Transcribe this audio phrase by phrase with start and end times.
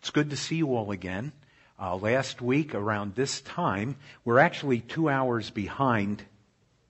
[0.00, 1.30] It's good to see you all again.
[1.78, 6.24] Uh, last week, around this time, we're actually two hours behind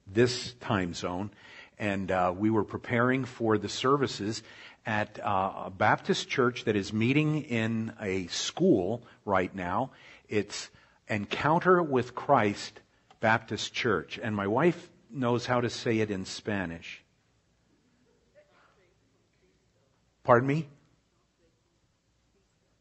[0.06, 1.31] this time zone,
[1.77, 4.45] and uh, we were preparing for the services
[4.87, 9.90] at uh, a Baptist church that is meeting in a school right now.
[10.29, 10.71] It's
[11.08, 12.79] Encounter with Christ
[13.19, 17.02] Baptist Church, and my wife knows how to say it in Spanish.
[20.23, 20.69] Pardon me?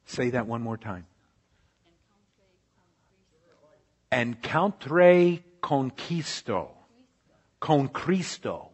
[0.09, 1.05] Say that one more time.
[4.11, 6.71] Encuentro con Cristo.
[7.59, 8.71] Con Cristo.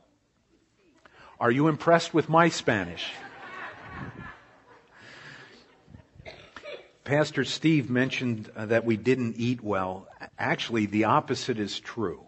[1.38, 3.12] Are you impressed with my Spanish?
[7.04, 10.08] Pastor Steve mentioned uh, that we didn't eat well.
[10.40, 12.22] Actually, the opposite is true.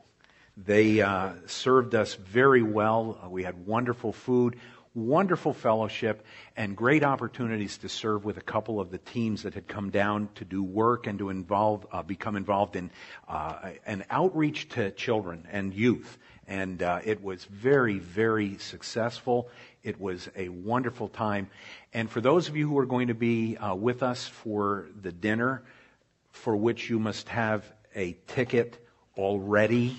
[0.57, 3.17] They uh, served us very well.
[3.23, 4.57] Uh, we had wonderful food
[4.97, 6.25] wonderful fellowship
[6.57, 10.27] and great opportunities to serve with a couple of the teams that had come down
[10.33, 12.89] to do work and to involve, uh, become involved in
[13.27, 16.17] uh, an outreach to children and youth.
[16.47, 19.49] And uh, it was very, very successful.
[19.83, 21.49] It was a wonderful time.
[21.93, 25.11] And for those of you who are going to be uh, with us for the
[25.11, 25.61] dinner,
[26.31, 27.63] for which you must have
[27.95, 28.83] a ticket
[29.15, 29.95] already,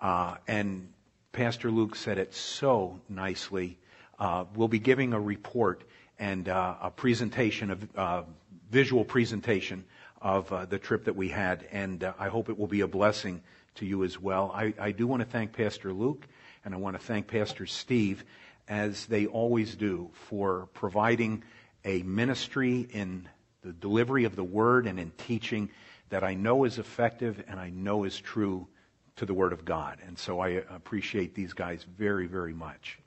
[0.00, 0.92] uh, and
[1.32, 3.78] Pastor Luke said it so nicely
[4.18, 5.84] uh, we'll be giving a report
[6.18, 8.22] and uh, a presentation of uh,
[8.70, 9.84] visual presentation
[10.20, 12.88] of uh, the trip that we had, and uh, I hope it will be a
[12.88, 13.42] blessing
[13.76, 14.50] to you as well.
[14.54, 16.26] I, I do want to thank Pastor Luke
[16.64, 18.24] and I want to thank Pastor Steve,
[18.68, 21.44] as they always do, for providing
[21.84, 23.28] a ministry in
[23.62, 25.70] the delivery of the word and in teaching
[26.10, 28.66] that I know is effective and I know is true
[29.16, 29.98] to the Word of God.
[30.06, 32.98] And so I appreciate these guys very, very much.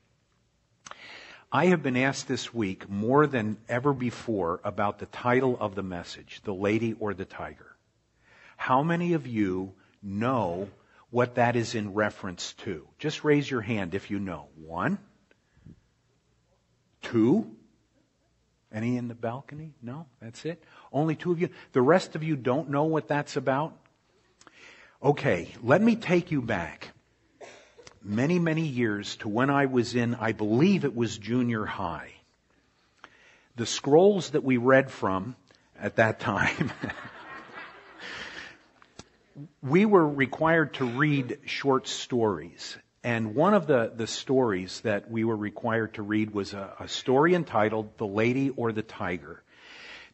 [1.54, 5.82] I have been asked this week more than ever before about the title of the
[5.82, 7.76] message, The Lady or the Tiger.
[8.56, 10.70] How many of you know
[11.10, 12.88] what that is in reference to?
[12.98, 14.46] Just raise your hand if you know.
[14.56, 14.96] One?
[17.02, 17.54] Two?
[18.72, 19.74] Any in the balcony?
[19.82, 20.06] No?
[20.22, 20.64] That's it?
[20.90, 21.50] Only two of you?
[21.72, 23.76] The rest of you don't know what that's about?
[25.02, 26.91] Okay, let me take you back
[28.04, 32.12] many, many years to when I was in, I believe it was junior high.
[33.56, 35.36] The scrolls that we read from
[35.78, 36.72] at that time,
[39.62, 42.76] we were required to read short stories.
[43.04, 46.88] And one of the, the stories that we were required to read was a, a
[46.88, 49.42] story entitled The Lady or the Tiger.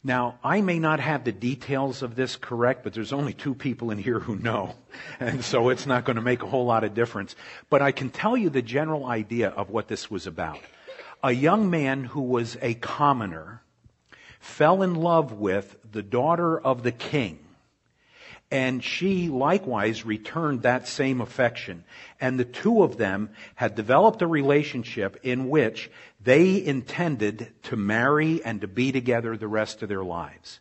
[0.03, 3.91] Now, I may not have the details of this correct, but there's only two people
[3.91, 4.75] in here who know.
[5.19, 7.35] And so it's not going to make a whole lot of difference.
[7.69, 10.59] But I can tell you the general idea of what this was about.
[11.23, 13.61] A young man who was a commoner
[14.39, 17.39] fell in love with the daughter of the king
[18.51, 21.83] and she likewise returned that same affection.
[22.19, 25.91] And the two of them had developed a relationship in which
[26.29, 30.59] they intended to marry and to be together the rest of their lives.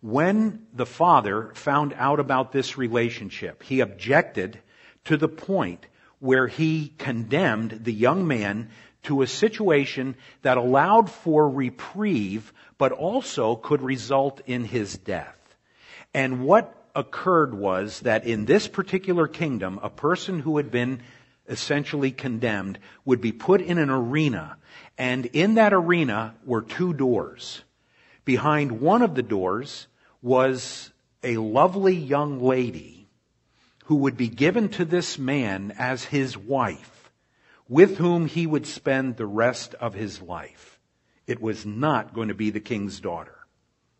[0.00, 4.60] When the father found out about this relationship, he objected
[5.06, 5.84] to the point
[6.20, 8.70] where he condemned the young man
[9.02, 15.56] to a situation that allowed for reprieve, but also could result in his death.
[16.14, 21.02] And what occurred was that in this particular kingdom, a person who had been
[21.50, 24.56] essentially condemned would be put in an arena,
[24.96, 27.62] and in that arena were two doors.
[28.24, 29.88] Behind one of the doors
[30.22, 30.90] was
[31.22, 33.08] a lovely young lady
[33.86, 37.10] who would be given to this man as his wife,
[37.68, 40.78] with whom he would spend the rest of his life.
[41.26, 43.36] It was not going to be the king's daughter.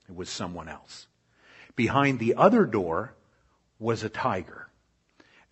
[0.08, 1.06] It was someone else.
[1.76, 3.14] Behind the other door
[3.78, 4.68] was a tiger.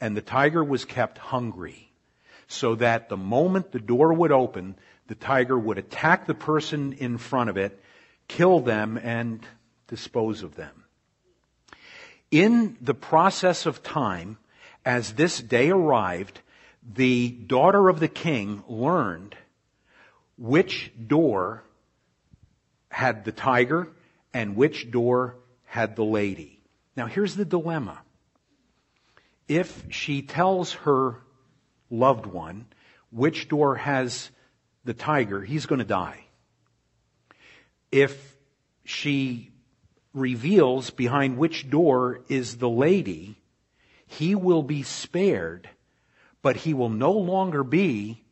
[0.00, 1.88] And the tiger was kept hungry.
[2.48, 4.76] So that the moment the door would open,
[5.06, 7.82] the tiger would attack the person in front of it,
[8.26, 9.47] kill them, and
[9.86, 10.84] dispose of them.
[12.31, 14.38] In the process of time,
[14.84, 16.40] as this day arrived,
[16.94, 19.34] the daughter of the king learned
[20.37, 21.62] which door
[22.90, 23.88] had the tiger
[24.32, 26.61] and which door had the lady.
[26.96, 27.99] Now here's the dilemma.
[29.49, 31.23] If she tells her
[31.90, 32.67] loved one
[33.11, 34.31] which door has
[34.85, 36.25] the tiger, he's going to die.
[37.90, 38.37] If
[38.85, 39.50] she
[40.14, 43.37] reveals behind which door is the lady,
[44.06, 45.69] he will be spared,
[46.43, 48.23] but he will no longer be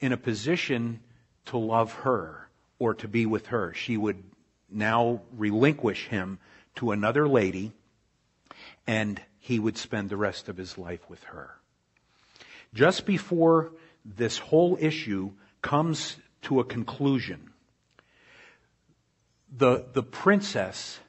[0.00, 1.00] in a position
[1.46, 2.48] to love her
[2.78, 3.72] or to be with her.
[3.74, 4.22] She would
[4.70, 6.38] now relinquish him
[6.76, 7.72] to another lady
[8.86, 11.59] and he would spend the rest of his life with her.
[12.74, 13.72] Just before
[14.04, 15.32] this whole issue
[15.62, 17.50] comes to a conclusion,
[19.56, 21.00] the, the princess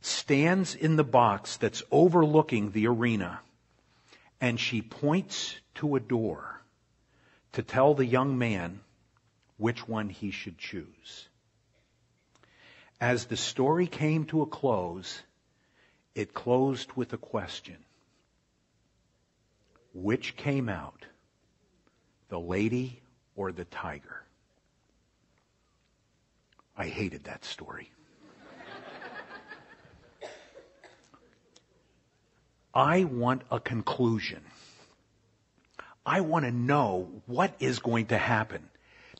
[0.00, 3.40] stands in the box that's overlooking the arena
[4.40, 6.62] and she points to a door
[7.52, 8.80] to tell the young man
[9.56, 11.28] which one he should choose.
[13.00, 15.22] As the story came to a close,
[16.14, 17.76] it closed with a question.
[20.02, 21.06] Which came out?
[22.28, 23.02] The lady
[23.34, 24.22] or the tiger?
[26.76, 27.90] I hated that story.
[32.72, 34.42] I want a conclusion.
[36.06, 38.70] I want to know what is going to happen.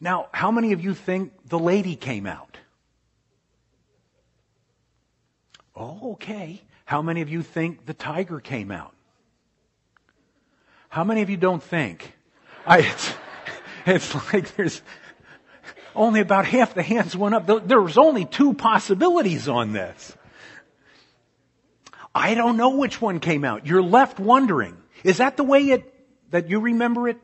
[0.01, 2.57] Now, how many of you think the lady came out?
[5.75, 6.63] Oh, okay.
[6.85, 8.95] How many of you think the tiger came out?
[10.89, 12.13] How many of you don't think?
[12.67, 13.15] I, it's,
[13.87, 14.83] it's like there's
[15.95, 17.67] only about half the hands went up.
[17.67, 20.17] There was only two possibilities on this.
[22.15, 23.67] I don't know which one came out.
[23.67, 24.77] You're left wondering.
[25.05, 25.95] Is that the way it,
[26.31, 27.19] that you remember it?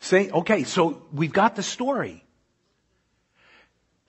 [0.00, 2.24] Say, okay, so we've got the story.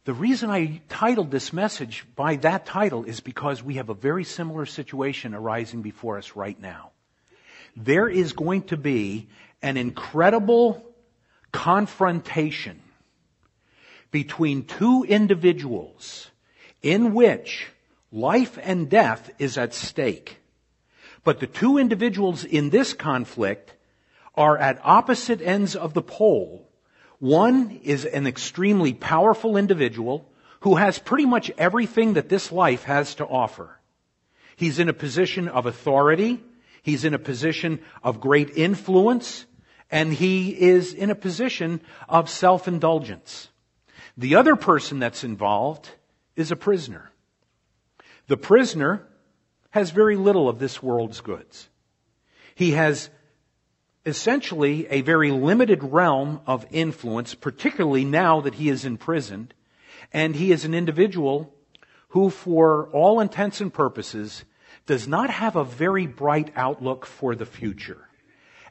[0.10, 4.24] The reason I titled this message by that title is because we have a very
[4.24, 6.90] similar situation arising before us right now.
[7.78, 9.28] There is going to be
[9.62, 10.84] an incredible
[11.52, 12.82] confrontation
[14.10, 16.32] between two individuals
[16.82, 17.68] in which
[18.12, 20.40] life and death is at stake.
[21.24, 23.76] But the two individuals in this conflict
[24.34, 26.68] are at opposite ends of the pole.
[27.19, 30.31] One is an extremely powerful individual
[30.62, 33.77] who has pretty much everything that this life has to offer.
[34.56, 36.42] He's in a position of authority.
[36.81, 39.45] He's in a position of great influence.
[39.92, 43.50] And he is in a position of self-indulgence.
[44.18, 45.89] The other person that's involved
[46.36, 47.12] is a prisoner.
[48.27, 49.07] The prisoner
[49.71, 51.69] has very little of this world's goods.
[52.56, 53.10] He has
[54.06, 59.54] essentially a very limited realm of influence, particularly now that he is imprisoned.
[60.12, 61.54] And he is an individual
[62.10, 64.44] who, for all intents and purposes,
[64.86, 68.10] does not have a very bright outlook for the future.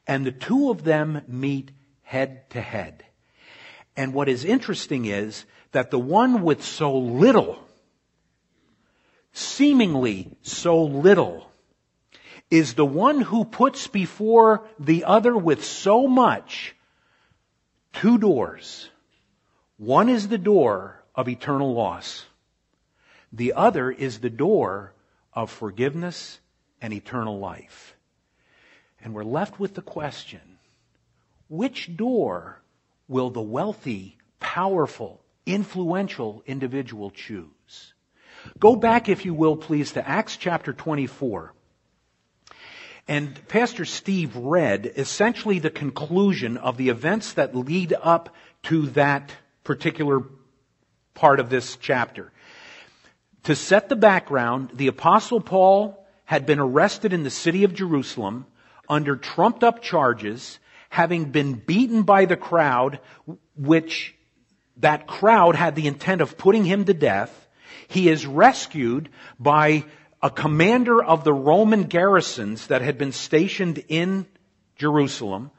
[0.07, 1.71] And the two of them meet
[2.03, 3.05] head to head.
[3.97, 7.59] And what is interesting is that the one with so little,
[9.33, 11.48] seemingly so little,
[12.51, 16.75] is the one who puts before the other with so much
[17.93, 18.89] two doors.
[19.77, 22.25] One is the door of eternal loss.
[23.33, 24.95] The other is the door
[25.33, 26.41] of forgiveness
[26.81, 27.97] and eternal life.
[29.03, 30.59] And we're left with the question,
[31.49, 32.61] which door
[33.07, 37.95] will the wealthy, powerful, influential individual choose?
[38.59, 41.53] Go back, if you will, please, to Acts chapter 24.
[43.09, 48.35] And Pastor Steve read essentially the conclusion of the events that lead up
[48.65, 49.33] to that
[49.65, 50.23] particular
[51.15, 52.31] part of this chapter.
[53.45, 58.45] To set the background, the apostle Paul had been arrested in the city of Jerusalem
[58.91, 60.59] under trumped up charges,
[60.91, 63.01] having been beaten by the crowd,
[63.57, 64.15] which
[64.77, 67.49] that crowd had the intent of putting him to death.
[67.89, 69.85] He is rescued by
[70.23, 74.27] a commander of the Roman garrisons that had been stationed in
[74.77, 75.51] Jerusalem.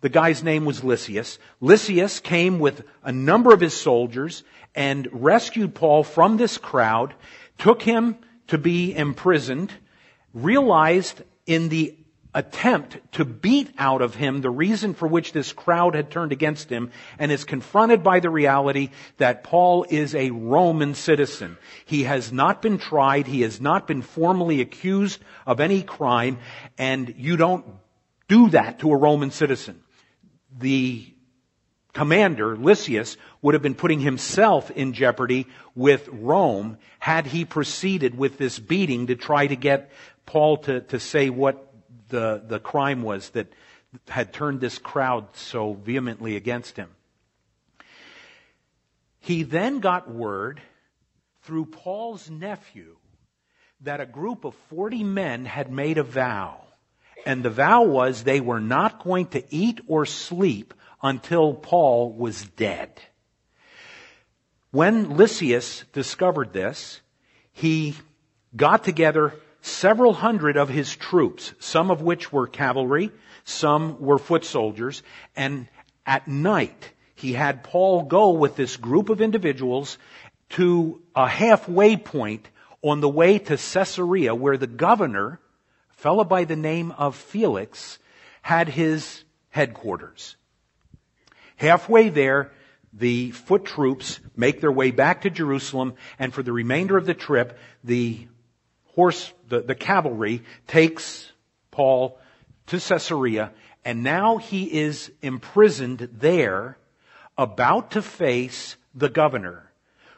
[0.00, 1.38] The guy's name was Lysias.
[1.60, 4.44] Lysias came with a number of his soldiers
[4.74, 7.14] and rescued Paul from this crowd,
[7.56, 8.16] took him
[8.48, 9.72] to be imprisoned,
[10.34, 11.96] realized in the
[12.34, 16.68] attempt to beat out of him the reason for which this crowd had turned against
[16.68, 21.56] him and is confronted by the reality that Paul is a Roman citizen.
[21.84, 23.28] He has not been tried.
[23.28, 26.38] He has not been formally accused of any crime
[26.76, 27.64] and you don't
[28.26, 29.80] do that to a Roman citizen.
[30.58, 31.06] The
[31.92, 38.38] commander, Lysias, would have been putting himself in jeopardy with Rome had he proceeded with
[38.38, 39.90] this beating to try to get
[40.26, 41.73] Paul to, to say what
[42.14, 43.52] the, the crime was that
[44.08, 46.90] had turned this crowd so vehemently against him.
[49.18, 50.62] He then got word
[51.42, 52.96] through Paul's nephew
[53.80, 56.60] that a group of 40 men had made a vow.
[57.26, 62.44] And the vow was they were not going to eat or sleep until Paul was
[62.44, 63.00] dead.
[64.70, 67.00] When Lysias discovered this,
[67.50, 67.96] he
[68.54, 73.10] got together several hundred of his troops, some of which were cavalry,
[73.44, 75.02] some were foot soldiers,
[75.34, 75.66] and
[76.06, 79.98] at night he had Paul go with this group of individuals
[80.50, 82.48] to a halfway point
[82.82, 85.40] on the way to Caesarea where the governor,
[85.90, 87.98] a fellow by the name of Felix,
[88.42, 90.36] had his headquarters.
[91.56, 92.52] Halfway there,
[92.92, 97.14] the foot troops make their way back to Jerusalem, and for the remainder of the
[97.14, 98.28] trip, the
[98.94, 101.30] horse, the, the cavalry takes
[101.70, 102.18] Paul
[102.66, 103.52] to Caesarea,
[103.84, 106.78] and now he is imprisoned there,
[107.36, 109.70] about to face the governor,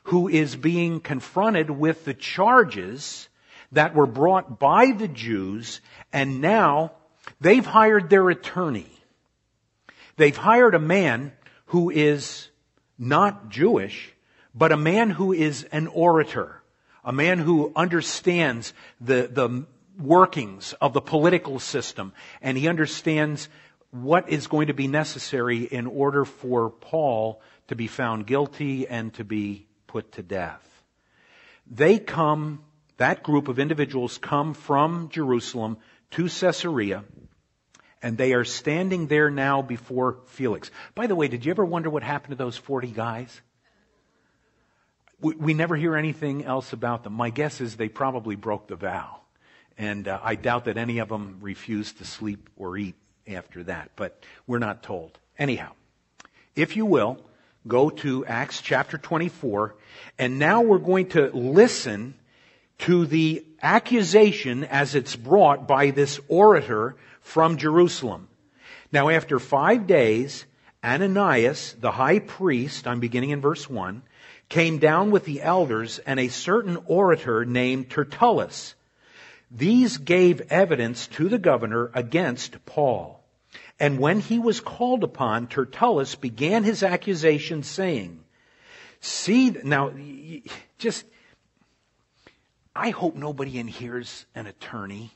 [0.04, 3.28] who is being confronted with the charges
[3.72, 5.80] that were brought by the Jews,
[6.12, 6.92] and now
[7.40, 8.90] they've hired their attorney.
[10.16, 11.32] They've hired a man
[11.66, 12.48] who is
[12.98, 14.12] not Jewish,
[14.54, 16.62] but a man who is an orator,
[17.06, 19.64] a man who understands the, the
[19.98, 23.48] workings of the political system, and he understands
[23.92, 29.14] what is going to be necessary in order for Paul to be found guilty and
[29.14, 30.62] to be put to death.
[31.70, 32.64] They come,
[32.96, 35.78] that group of individuals come from Jerusalem
[36.12, 37.04] to Caesarea,
[38.02, 40.70] and they are standing there now before Felix.
[40.94, 43.40] By the way, did you ever wonder what happened to those 40 guys?
[45.20, 47.14] We, we never hear anything else about them.
[47.14, 49.20] My guess is they probably broke the vow.
[49.78, 52.94] And uh, I doubt that any of them refused to sleep or eat
[53.26, 55.18] after that, but we're not told.
[55.38, 55.72] Anyhow,
[56.54, 57.18] if you will,
[57.66, 59.74] go to Acts chapter 24,
[60.18, 62.14] and now we're going to listen
[62.78, 68.28] to the accusation as it's brought by this orator from Jerusalem.
[68.92, 70.46] Now, after five days,
[70.84, 74.02] Ananias, the high priest, I'm beginning in verse 1,
[74.48, 78.74] came down with the elders and a certain orator named Tertullus.
[79.50, 83.22] These gave evidence to the governor against Paul.
[83.78, 88.22] And when he was called upon, Tertullus began his accusation saying,
[89.00, 89.92] See, now,
[90.78, 91.04] just,
[92.74, 95.12] I hope nobody in here's an attorney.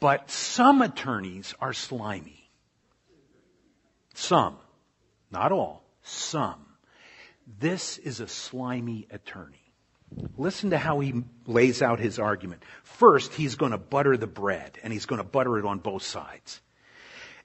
[0.00, 2.48] But some attorneys are slimy.
[4.14, 4.56] Some.
[5.30, 5.84] Not all.
[6.02, 6.66] Some.
[7.58, 9.72] This is a slimy attorney.
[10.36, 12.62] Listen to how he lays out his argument.
[12.82, 16.02] First, he's going to butter the bread, and he's going to butter it on both
[16.02, 16.60] sides.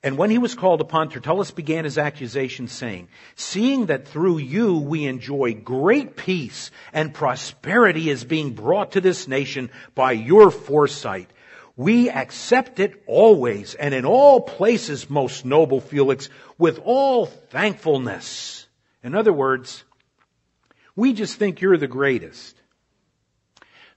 [0.06, 4.78] And when he was called upon, Tertullus began his accusation saying, Seeing that through you
[4.78, 11.32] we enjoy great peace and prosperity is being brought to this nation by your foresight,
[11.76, 18.68] we accept it always and in all places, most noble Felix, with all thankfulness.
[19.04, 19.84] In other words,
[20.96, 22.56] we just think you're the greatest.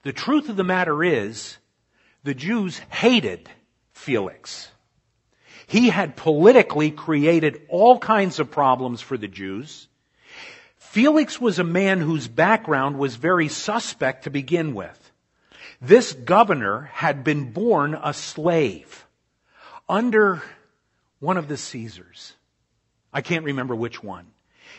[0.03, 1.57] The truth of the matter is,
[2.25, 3.49] the Jews hated
[3.93, 4.69] Felix.
[5.67, 9.87] He had politically created all kinds of problems for the Jews.
[10.77, 15.08] Felix was a man whose background was very suspect to begin with.
[15.81, 19.07] This governor had been born a slave
[19.89, 20.43] under
[21.21, 22.35] one of the Caesars.
[23.13, 24.27] I can't remember which one.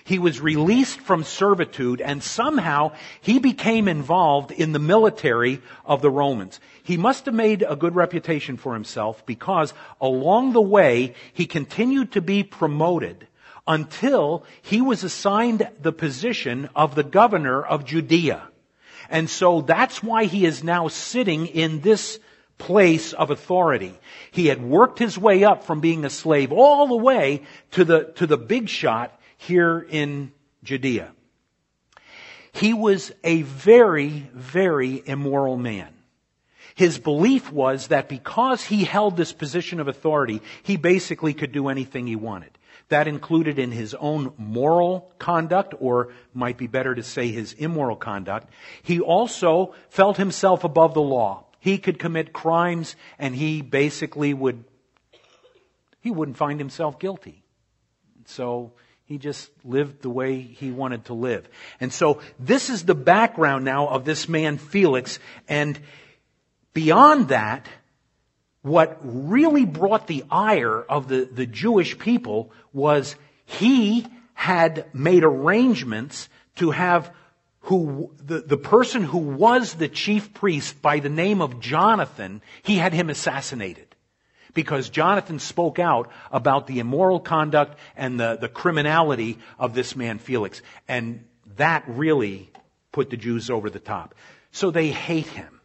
[0.03, 6.09] He was released from servitude and somehow he became involved in the military of the
[6.09, 6.59] Romans.
[6.83, 12.11] He must have made a good reputation for himself because along the way he continued
[12.13, 13.27] to be promoted
[13.67, 18.48] until he was assigned the position of the governor of Judea.
[19.09, 22.19] And so that's why he is now sitting in this
[22.57, 23.97] place of authority.
[24.31, 28.11] He had worked his way up from being a slave all the way to the,
[28.15, 30.31] to the big shot here in
[30.63, 31.11] Judea.
[32.51, 35.93] He was a very, very immoral man.
[36.75, 41.67] His belief was that because he held this position of authority, he basically could do
[41.67, 42.51] anything he wanted.
[42.89, 47.95] That included in his own moral conduct, or might be better to say his immoral
[47.95, 48.51] conduct.
[48.81, 51.45] He also felt himself above the law.
[51.59, 54.63] He could commit crimes and he basically would,
[56.01, 57.43] he wouldn't find himself guilty.
[58.25, 58.73] So
[59.05, 61.49] he just lived the way he wanted to live.
[61.79, 65.79] And so this is the background now of this man Felix and
[66.73, 67.67] beyond that,
[68.61, 76.29] what really brought the ire of the, the Jewish people was he had made arrangements
[76.57, 77.11] to have
[77.61, 82.77] who the, the person who was the chief priest by the name of Jonathan, he
[82.77, 83.95] had him assassinated.
[84.53, 90.19] because Jonathan spoke out about the immoral conduct and the, the criminality of this man
[90.19, 90.61] Felix.
[90.87, 91.25] And
[91.57, 92.49] that really
[92.91, 94.15] put the Jews over the top.
[94.51, 95.59] So they hate him.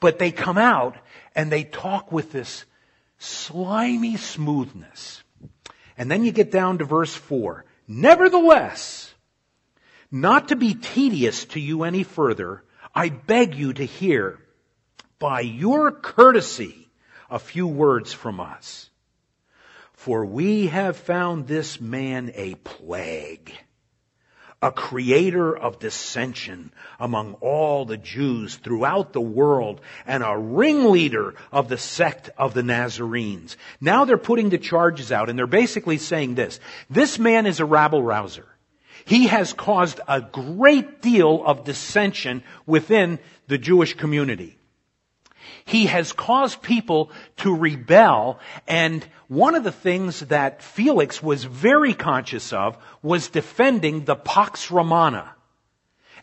[0.00, 0.96] But they come out
[1.34, 2.64] and they talk with this
[3.18, 5.22] slimy smoothness.
[5.96, 7.64] And then you get down to verse 4.
[7.86, 9.14] Nevertheless,
[10.10, 12.62] not to be tedious to you any further,
[12.94, 14.38] I beg you to hear
[15.18, 16.88] by your courtesy
[17.30, 18.90] a few words from us.
[19.92, 23.52] For we have found this man a plague,
[24.64, 31.68] a creator of dissension among all the Jews throughout the world, and a ringleader of
[31.68, 33.58] the sect of the Nazarenes.
[33.78, 36.60] Now they're putting the charges out, and they're basically saying this.
[36.88, 38.46] This man is a rabble rouser.
[39.04, 43.18] He has caused a great deal of dissension within
[43.48, 44.56] the Jewish community.
[45.64, 51.94] He has caused people to rebel, and one of the things that Felix was very
[51.94, 55.34] conscious of was defending the Pax Romana.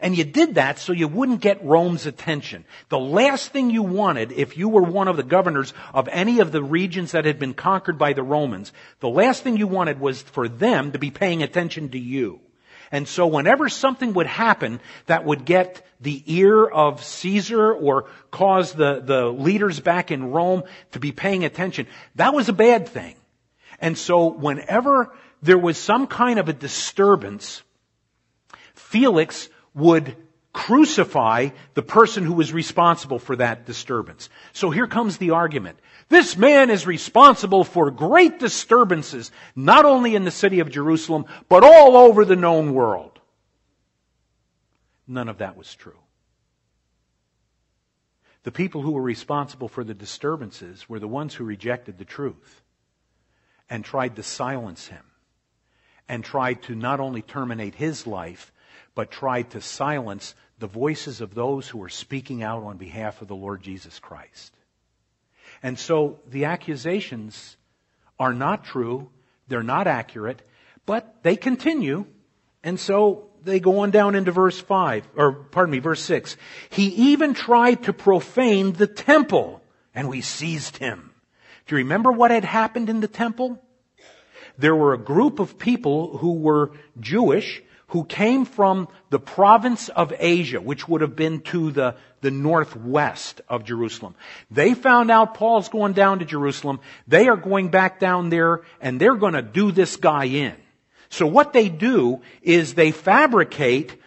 [0.02, 2.66] And you did that so you wouldn't get Rome's attention.
[2.90, 6.52] The last thing you wanted, if you were one of the governors of any of
[6.52, 10.24] the regions that had been conquered by the Romans, the last thing you wanted was
[10.24, 12.40] for them to be paying attention to you.
[12.92, 18.74] And so whenever something would happen that would get the ear of Caesar or cause
[18.74, 23.16] the, the leaders back in Rome to be paying attention, that was a bad thing.
[23.80, 27.64] And so whenever there was some kind of a disturbance,
[28.74, 30.18] Felix would
[30.54, 34.30] crucify the person who was responsible for that disturbance.
[34.54, 35.80] So here comes the argument.
[36.10, 41.64] This man is responsible for great disturbances, not only in the city of Jerusalem, but
[41.64, 43.20] all over the known world.
[45.08, 46.00] None of that was true.
[48.44, 52.62] The people who were responsible for the disturbances were the ones who rejected the truth
[53.70, 55.06] and tried to silence him
[56.10, 58.52] and tried to not only terminate his life,
[58.96, 63.28] but tried to silence the voices of those who were speaking out on behalf of
[63.28, 64.54] the Lord Jesus Christ.
[65.64, 67.58] And so the accusations
[68.20, 69.10] are not true,
[69.48, 70.42] they're not accurate,
[70.86, 72.06] but they continue.
[72.64, 76.38] And so they go on down into verse 5, or pardon me, verse 6.
[76.70, 79.62] He even tried to profane the temple,
[79.96, 81.12] and we seized him.
[81.66, 83.60] Do you remember what had happened in the temple?
[84.58, 90.14] There were a group of people who were Jewish who came from the province of
[90.18, 94.16] Asia, which would have been to the, the northwest of Jerusalem.
[94.50, 96.80] They found out Paul's going down to Jerusalem.
[97.06, 100.56] They are going back down there and they're going to do this guy in.
[101.10, 103.98] So what they do is they fabricate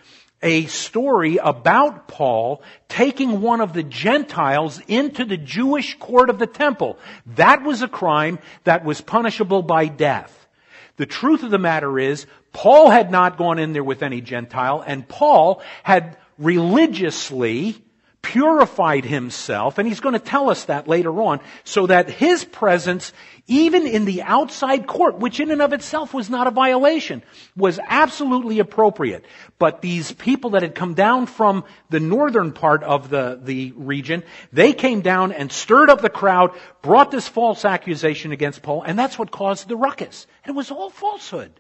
[0.43, 6.47] a story about Paul taking one of the Gentiles into the Jewish court of the
[6.47, 6.99] temple.
[7.37, 10.49] That was a crime that was punishable by death.
[10.97, 14.83] The truth of the matter is, Paul had not gone in there with any Gentile,
[14.87, 17.77] and Paul had religiously
[18.23, 23.13] purified himself, and he's going to tell us that later on, so that his presence,
[23.47, 27.23] even in the outside court, which in and of itself was not a violation,
[27.55, 29.27] was absolutely appropriate.
[29.59, 34.23] But these people that had come down from the northern part of the, the region,
[34.53, 38.99] they came down and stirred up the crowd, brought this false accusation against Paul, and
[38.99, 40.27] that's what caused the ruckus.
[40.45, 41.53] And it was all falsehood.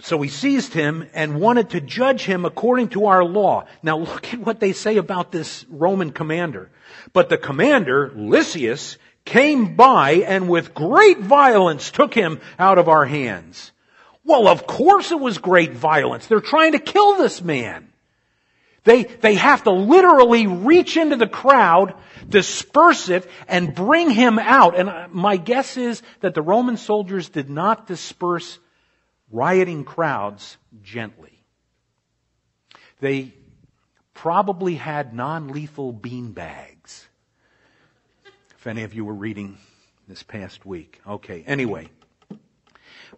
[0.00, 3.66] So we seized him and wanted to judge him according to our law.
[3.82, 6.70] Now look at what they say about this Roman commander.
[7.12, 13.04] But the commander, Lysias, came by and with great violence took him out of our
[13.04, 13.72] hands.
[14.24, 16.26] Well, of course it was great violence.
[16.26, 17.88] They're trying to kill this man.
[18.84, 21.94] They, they have to literally reach into the crowd,
[22.28, 24.76] disperse it, and bring him out.
[24.76, 28.60] And uh, my guess is that the Roman soldiers did not disperse
[29.30, 31.44] rioting crowds gently.
[33.00, 33.34] They
[34.14, 37.06] probably had non-lethal bean bags.
[38.58, 39.58] If any of you were reading
[40.08, 41.00] this past week.
[41.06, 41.88] Okay, anyway.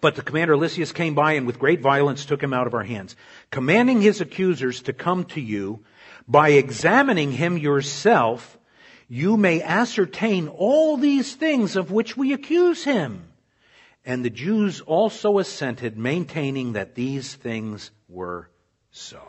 [0.00, 2.84] But the commander Lysias came by and with great violence took him out of our
[2.84, 3.16] hands,
[3.50, 5.84] commanding his accusers to come to you.
[6.26, 8.58] By examining him yourself,
[9.08, 13.27] you may ascertain all these things of which we accuse him.
[14.08, 18.48] And the Jews also assented, maintaining that these things were
[18.90, 19.20] so.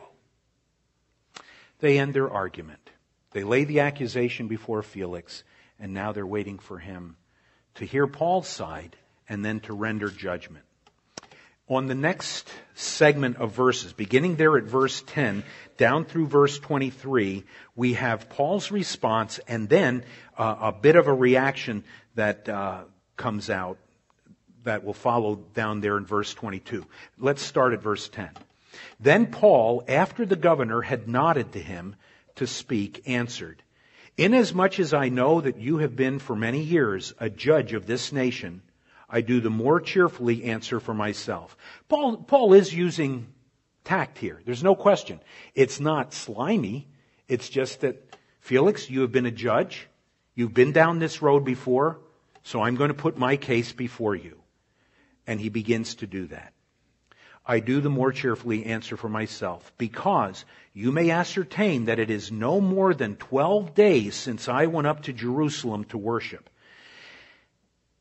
[1.79, 2.89] They end their argument.
[3.31, 5.43] They lay the accusation before Felix,
[5.81, 7.17] and now they're waiting for him
[7.75, 8.95] to hear Paul's side
[9.27, 10.63] and then to render judgment.
[11.67, 15.43] on the next segment of verses, beginning there at verse 10,
[15.75, 17.43] down through verse 23,
[17.75, 20.05] we have Paul's response and then
[20.37, 21.83] uh, a bit of a reaction
[22.15, 22.85] that uh,
[23.17, 23.77] comes out
[24.63, 26.85] that will follow down there in verse 22.
[27.17, 28.29] Let's start at verse 10.
[28.99, 31.95] Then Paul, after the governor had nodded to him
[32.35, 33.63] to speak, answered,
[34.17, 38.11] Inasmuch as I know that you have been for many years a judge of this
[38.11, 38.61] nation,
[39.09, 41.55] I do the more cheerfully answer for myself.
[41.87, 43.27] Paul, Paul is using
[43.83, 44.41] tact here.
[44.45, 45.19] There's no question.
[45.55, 46.87] It's not slimy.
[47.27, 49.87] It's just that, Felix, you have been a judge.
[50.35, 51.99] You've been down this road before,
[52.43, 54.38] so I'm going to put my case before you.
[55.29, 56.53] And he begins to do that.
[57.45, 62.31] I do the more cheerfully answer for myself, because you may ascertain that it is
[62.31, 66.49] no more than twelve days since I went up to Jerusalem to worship.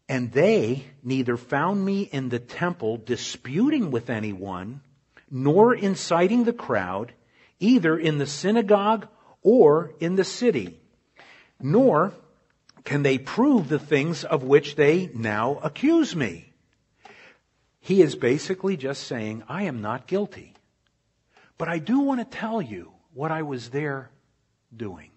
[0.09, 4.81] And they neither found me in the temple disputing with anyone,
[5.31, 7.13] nor inciting the crowd,
[7.61, 9.07] either in the synagogue
[9.43, 10.81] or in the city.
[11.61, 12.15] Nor
[12.85, 16.48] can they prove the things of which they now accuse me.
[17.89, 20.53] He is basically just saying, I am not guilty.
[21.57, 24.11] But I do want to tell you what I was there
[24.77, 25.11] doing.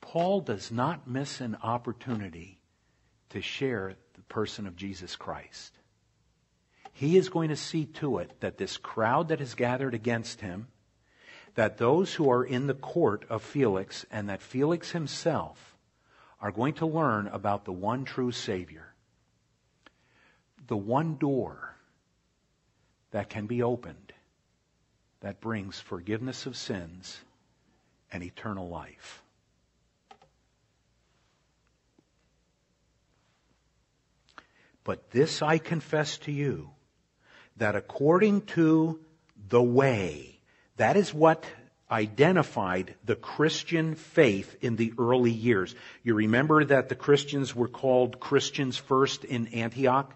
[0.00, 2.60] Paul does not miss an opportunity
[3.28, 5.74] to share the person of Jesus Christ.
[6.94, 10.68] He is going to see to it that this crowd that has gathered against him,
[11.56, 15.76] that those who are in the court of Felix and that Felix himself
[16.40, 18.87] are going to learn about the one true Savior.
[20.68, 21.74] The one door
[23.10, 24.12] that can be opened
[25.20, 27.18] that brings forgiveness of sins
[28.12, 29.22] and eternal life.
[34.84, 36.70] But this I confess to you,
[37.56, 39.00] that according to
[39.48, 40.40] the way,
[40.76, 41.44] that is what
[41.90, 45.74] identified the Christian faith in the early years.
[46.02, 50.14] You remember that the Christians were called Christians first in Antioch?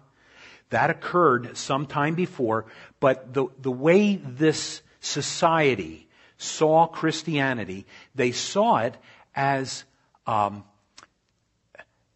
[0.73, 2.65] That occurred some time before,
[2.99, 6.07] but the, the way this society
[6.37, 8.97] saw Christianity, they saw it
[9.35, 9.83] as
[10.25, 10.63] um,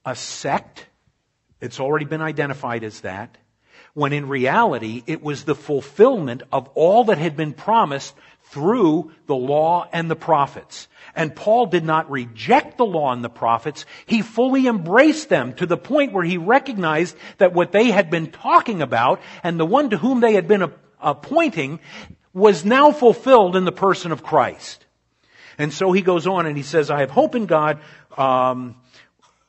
[0.03, 0.87] a sect
[1.61, 3.37] it's already been identified as that.
[3.93, 8.13] When in reality, it was the fulfillment of all that had been promised
[8.49, 10.87] through the law and the prophets.
[11.15, 13.85] And Paul did not reject the law and the prophets.
[14.05, 18.31] He fully embraced them to the point where he recognized that what they had been
[18.31, 21.79] talking about and the one to whom they had been appointing
[22.33, 24.85] was now fulfilled in the person of Christ.
[25.57, 27.79] And so he goes on and he says, I have hope in God,
[28.15, 28.75] um,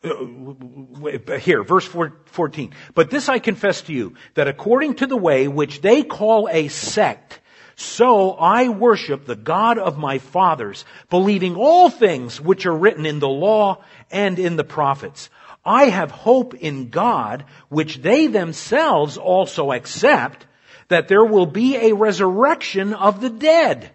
[0.02, 2.74] uh, here, verse 14.
[2.94, 6.68] But this I confess to you, that according to the way which they call a
[6.68, 7.37] sect,
[7.80, 13.20] so I worship the God of my fathers, believing all things which are written in
[13.20, 15.30] the law and in the prophets.
[15.64, 20.44] I have hope in God, which they themselves also accept,
[20.88, 23.92] that there will be a resurrection of the dead,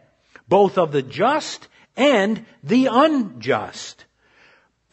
[0.48, 1.68] both of the just
[1.98, 4.06] and the unjust.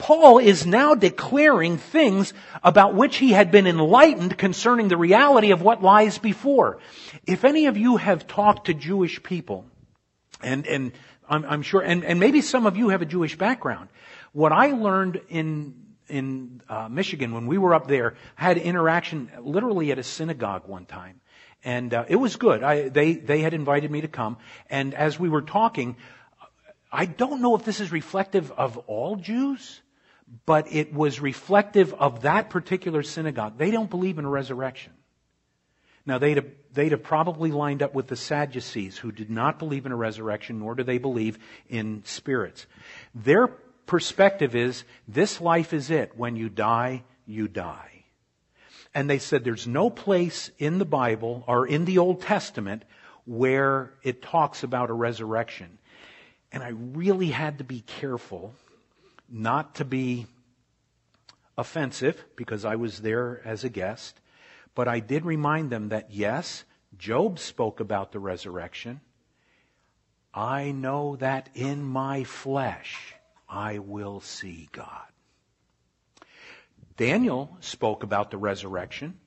[0.01, 2.33] Paul is now declaring things
[2.65, 6.79] about which he had been enlightened concerning the reality of what lies before.
[7.27, 9.67] If any of you have talked to Jewish people,
[10.43, 10.93] and, and
[11.29, 13.91] I'm, I'm sure, and, and maybe some of you have a Jewish background,
[14.33, 15.75] what I learned in
[16.09, 20.67] in uh, Michigan when we were up there, I had interaction literally at a synagogue
[20.67, 21.21] one time,
[21.63, 22.65] and uh, it was good.
[22.65, 25.97] I, they they had invited me to come, and as we were talking,
[26.91, 29.81] I don't know if this is reflective of all Jews,
[30.47, 33.59] but it was reflective of that particular synagogue.
[33.59, 34.93] They don't believe in a resurrection.
[36.07, 39.87] Now, they'd have, they'd have probably lined up with the Sadducees, who did not believe
[39.87, 41.39] in a resurrection, nor do they believe
[41.69, 42.67] in spirits.
[43.15, 43.49] Their
[43.87, 46.17] perspective is this life is it.
[46.17, 48.05] When you die, you die.
[48.95, 52.85] And they said there's no place in the Bible or in the Old Testament
[53.25, 55.79] where it talks about a resurrection.
[56.51, 58.55] And I really had to be careful
[59.31, 60.27] not to be
[61.57, 64.21] offensive because I was there as a guest,
[64.75, 66.65] but I did remind them that yes,
[66.97, 69.01] Job spoke about the resurrection.
[70.33, 73.15] I know that in my flesh
[73.49, 75.07] I will see God.
[76.97, 79.19] Daniel spoke about the resurrection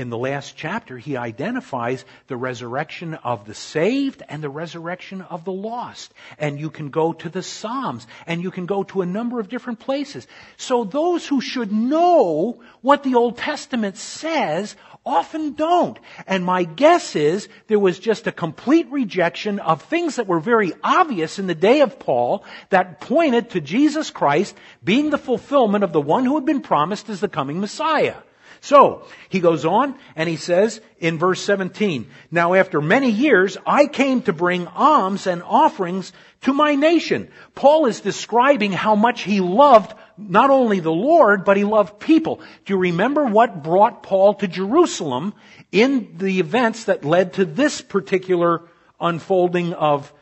[0.00, 5.44] in the last chapter, he identifies the resurrection of the saved and the resurrection of
[5.44, 6.12] the lost.
[6.38, 9.48] And you can go to the Psalms and you can go to a number of
[9.48, 10.26] different places.
[10.56, 15.98] So those who should know what the Old Testament says often don't.
[16.26, 20.72] And my guess is there was just a complete rejection of things that were very
[20.82, 25.92] obvious in the day of Paul that pointed to Jesus Christ being the fulfillment of
[25.92, 28.16] the one who had been promised as the coming Messiah.
[28.62, 33.86] So, he goes on and he says in verse 17, Now after many years, I
[33.86, 37.30] came to bring alms and offerings to my nation.
[37.54, 42.40] Paul is describing how much he loved not only the Lord, but he loved people.
[42.66, 45.32] Do you remember what brought Paul to Jerusalem
[45.72, 48.68] in the events that led to this particular
[49.00, 50.12] unfolding of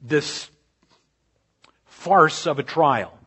[0.00, 0.48] this
[1.86, 3.18] farce of a trial?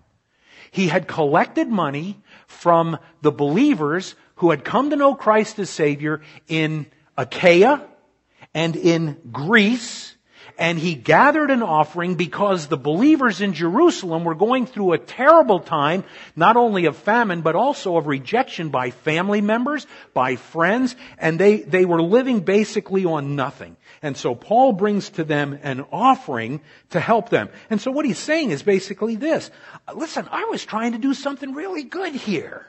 [0.71, 6.21] He had collected money from the believers who had come to know Christ as Savior
[6.47, 7.85] in Achaia
[8.53, 10.17] and in Greece
[10.57, 15.59] and he gathered an offering because the believers in Jerusalem were going through a terrible
[15.59, 16.03] time,
[16.35, 21.57] not only of famine, but also of rejection by family members, by friends, and they,
[21.57, 23.77] they were living basically on nothing.
[24.01, 27.49] And so Paul brings to them an offering to help them.
[27.69, 29.51] And so what he's saying is basically this.
[29.93, 32.65] Listen, I was trying to do something really good here.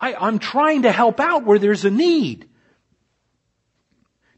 [0.00, 2.48] I, I'm trying to help out where there's a need.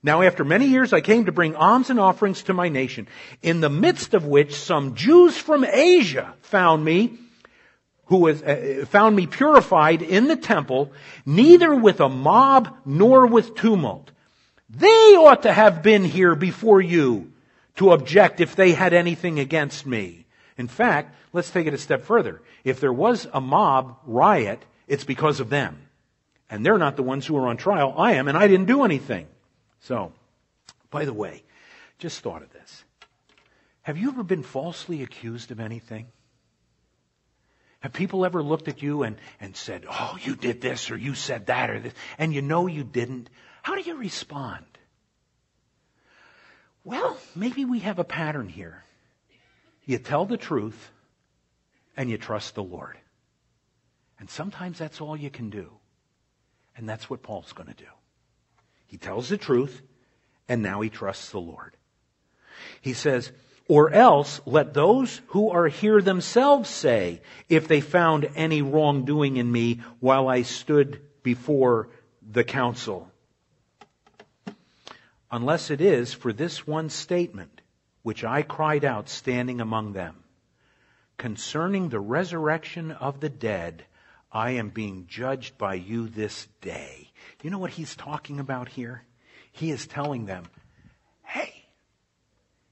[0.02, 3.06] Now after many years I came to bring alms and offerings to my nation,
[3.42, 7.18] in the midst of which some Jews from Asia found me,
[8.06, 10.92] who was, uh, found me purified in the temple,
[11.26, 14.10] neither with a mob nor with tumult.
[14.70, 17.32] They ought to have been here before you
[17.76, 20.26] to object if they had anything against me.
[20.56, 22.40] In fact, let's take it a step further.
[22.64, 25.78] If there was a mob riot, it's because of them.
[26.50, 27.94] And they're not the ones who are on trial.
[27.96, 29.28] I am, and I didn't do anything.
[29.82, 30.12] So,
[30.90, 31.44] by the way,
[31.98, 32.84] just thought of this.
[33.82, 36.08] Have you ever been falsely accused of anything?
[37.78, 41.14] Have people ever looked at you and, and said, oh, you did this or you
[41.14, 43.30] said that or this, and you know you didn't?
[43.62, 44.66] How do you respond?
[46.82, 48.82] Well, maybe we have a pattern here.
[49.84, 50.90] You tell the truth
[51.96, 52.99] and you trust the Lord.
[54.20, 55.70] And sometimes that's all you can do.
[56.76, 57.90] And that's what Paul's going to do.
[58.86, 59.82] He tells the truth,
[60.48, 61.74] and now he trusts the Lord.
[62.80, 63.32] He says,
[63.66, 69.50] or else let those who are here themselves say, if they found any wrongdoing in
[69.50, 71.88] me while I stood before
[72.20, 73.10] the council.
[75.30, 77.60] Unless it is for this one statement,
[78.02, 80.16] which I cried out standing among them,
[81.16, 83.84] concerning the resurrection of the dead,
[84.32, 87.10] I am being judged by you this day.
[87.42, 89.04] You know what he's talking about here?
[89.52, 90.44] He is telling them,
[91.24, 91.66] hey,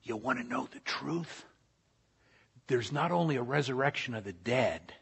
[0.05, 1.45] you want to know the truth?
[2.69, 4.93] There's not only a resurrection of the dead,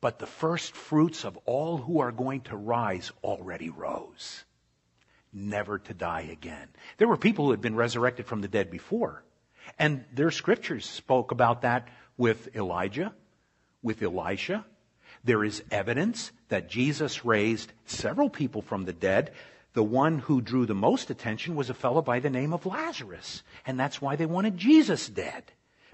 [0.00, 4.44] but the first fruits of all who are going to rise already rose,
[5.32, 6.68] never to die again.
[6.98, 9.24] There were people who had been resurrected from the dead before,
[9.78, 13.14] and their scriptures spoke about that with Elijah,
[13.82, 14.64] with Elisha,
[15.24, 19.32] there is evidence that Jesus raised several people from the dead.
[19.72, 23.42] The one who drew the most attention was a fellow by the name of Lazarus.
[23.66, 25.44] And that's why they wanted Jesus dead.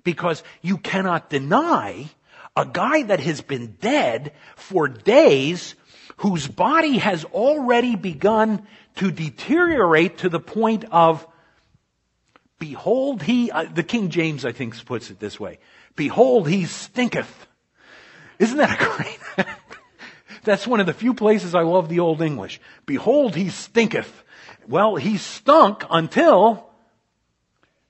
[0.03, 2.11] Because you cannot deny
[2.57, 5.77] a guy that has been dead for days,
[6.19, 8.67] whose body has already begun
[8.97, 11.27] to deteriorate to the point of,
[12.59, 15.59] behold he, uh, the King James I think puts it this way,
[15.95, 17.47] behold he stinketh.
[18.39, 19.20] Isn't that a great?
[20.43, 22.61] That's one of the few places I love the Old English.
[22.87, 24.25] Behold, he stinketh.
[24.67, 26.67] Well, he stunk until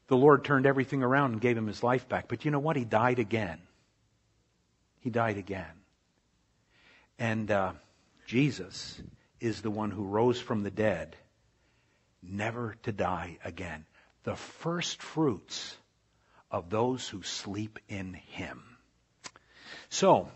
[0.09, 2.27] the Lord turned everything around and gave him his life back.
[2.29, 2.77] But you know what?
[2.77, 3.61] He died again.
[5.01, 5.71] He died again.
[7.19, 7.73] And uh,
[8.27, 9.01] Jesus
[9.41, 11.17] is the one who rose from the dead,
[12.23, 13.87] never to die again.
[14.25, 15.77] The first fruits
[16.51, 18.63] of those who sleep in him.
[19.89, 20.29] So,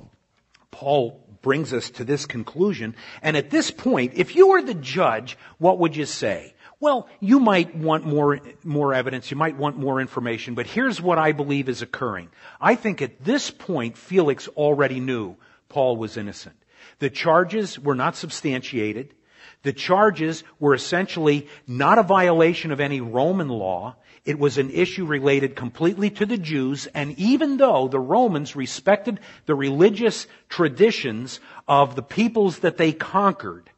[0.75, 2.97] Paul brings us to this conclusion.
[3.23, 6.55] And at this point, if you were the judge, what would you say?
[6.81, 11.17] Well, you might want more, more evidence, you might want more information, but here's what
[11.17, 12.29] I believe is occurring.
[12.61, 15.37] I think at this point, Felix already knew
[15.69, 16.57] Paul was innocent.
[16.99, 19.15] The charges were not substantiated.
[19.63, 23.95] The charges were essentially not a violation of any Roman law.
[24.25, 29.21] It was an issue related completely to the Jews, and even though the Romans respected
[29.45, 33.69] the religious traditions of the peoples that they conquered,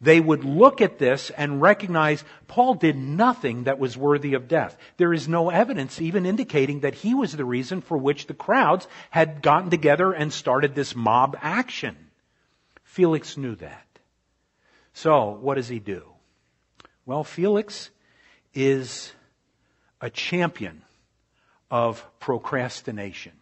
[0.00, 4.76] they would look at this and recognize Paul did nothing that was worthy of death.
[4.96, 8.88] There is no evidence even indicating that he was the reason for which the crowds
[9.10, 11.96] had gotten together and started this mob action.
[12.82, 13.86] Felix knew that.
[14.94, 16.02] So, what does he do?
[17.06, 17.90] Well, Felix
[18.52, 19.12] is
[20.02, 20.82] a champion
[21.70, 23.32] of procrastination.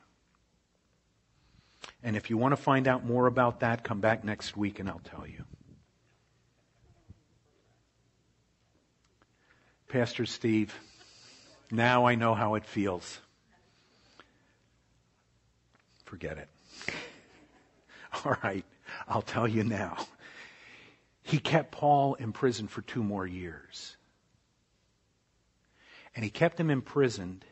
[2.02, 4.88] And if you want to find out more about that, come back next week and
[4.88, 5.44] I'll tell you.
[9.88, 10.78] Pastor Steve,
[11.70, 13.18] now I know how it feels.
[16.04, 16.94] Forget it.
[18.24, 18.64] All right,
[19.08, 19.96] I'll tell you now.
[21.22, 23.96] He kept Paul in prison for two more years.
[26.14, 27.44] And he kept him imprisoned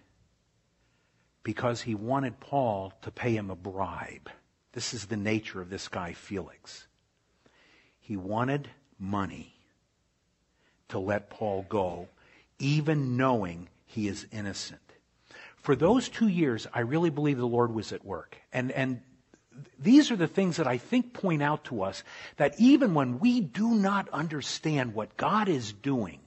[1.43, 4.31] because he wanted Paul to pay him a bribe.
[4.73, 6.87] This is the nature of this guy, Felix.
[8.01, 8.69] He wanted
[8.99, 9.55] money
[10.89, 12.09] to let Paul go,
[12.59, 14.81] even knowing he is innocent.
[15.57, 18.39] For those two years, I really believe the Lord was at work.
[18.53, 19.03] And, and
[19.79, 22.03] these are the things that I think point out to us
[22.37, 26.21] that even when we do not understand what God is doing,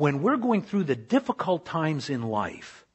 [0.00, 2.86] when we're going through the difficult times in life,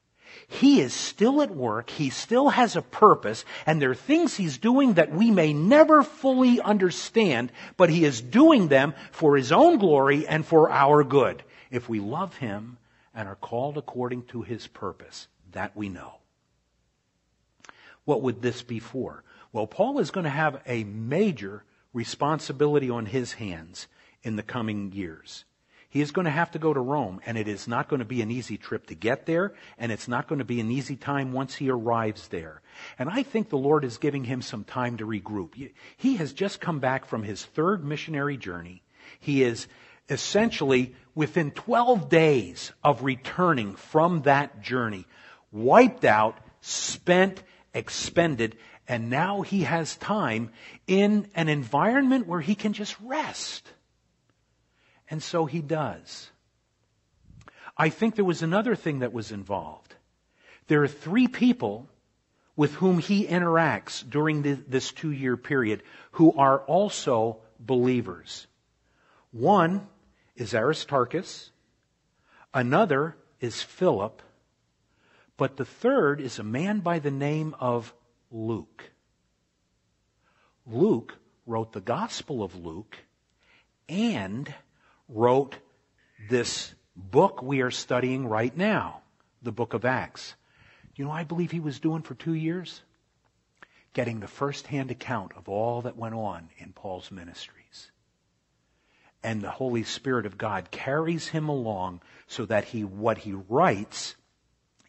[0.47, 1.89] he is still at work.
[1.89, 3.45] He still has a purpose.
[3.65, 8.21] And there are things he's doing that we may never fully understand, but he is
[8.21, 11.43] doing them for his own glory and for our good.
[11.71, 12.77] If we love him
[13.13, 16.15] and are called according to his purpose, that we know.
[18.03, 19.23] What would this be for?
[19.51, 21.63] Well, Paul is going to have a major
[21.93, 23.87] responsibility on his hands
[24.21, 25.45] in the coming years.
[25.95, 28.05] He is going to have to go to Rome, and it is not going to
[28.05, 30.97] be an easy trip to get there, and it's not going to be an easy
[30.97, 32.61] time once he arrives there.
[32.99, 35.71] And I think the Lord is giving him some time to regroup.
[35.95, 38.83] He has just come back from his third missionary journey.
[39.21, 39.67] He is
[40.09, 45.05] essentially within 12 days of returning from that journey,
[45.53, 47.41] wiped out, spent,
[47.73, 50.51] expended, and now he has time
[50.87, 53.71] in an environment where he can just rest.
[55.09, 56.29] And so he does.
[57.77, 59.95] I think there was another thing that was involved.
[60.67, 61.87] There are three people
[62.55, 68.47] with whom he interacts during the, this two year period who are also believers.
[69.31, 69.87] One
[70.35, 71.51] is Aristarchus,
[72.53, 74.21] another is Philip,
[75.37, 77.93] but the third is a man by the name of
[78.31, 78.91] Luke.
[80.65, 82.97] Luke wrote the Gospel of Luke
[83.87, 84.53] and
[85.07, 85.57] wrote
[86.29, 89.01] this book we are studying right now,
[89.41, 90.35] the book of Acts.
[90.95, 92.81] You know, I believe he was doing for two years?
[93.93, 97.91] Getting the first-hand account of all that went on in Paul's ministries.
[99.23, 104.15] And the Holy Spirit of God carries him along so that he, what he writes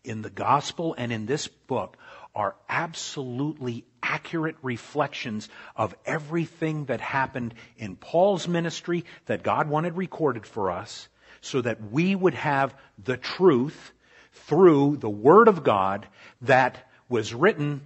[0.05, 1.97] in the gospel and in this book
[2.37, 10.47] are absolutely accurate reflections of everything that happened in Paul's ministry that God wanted recorded
[10.47, 11.09] for us
[11.41, 13.93] so that we would have the truth
[14.33, 16.07] through the Word of God
[16.43, 17.81] that was written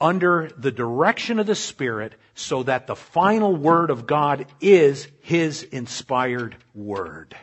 [0.00, 5.62] under the direction of the Spirit so that the final Word of God is His
[5.62, 7.36] inspired Word.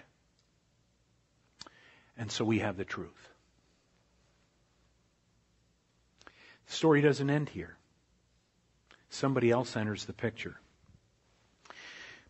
[2.18, 3.14] And so we have the truth.
[6.26, 7.76] The story doesn't end here.
[9.10, 10.60] Somebody else enters the picture.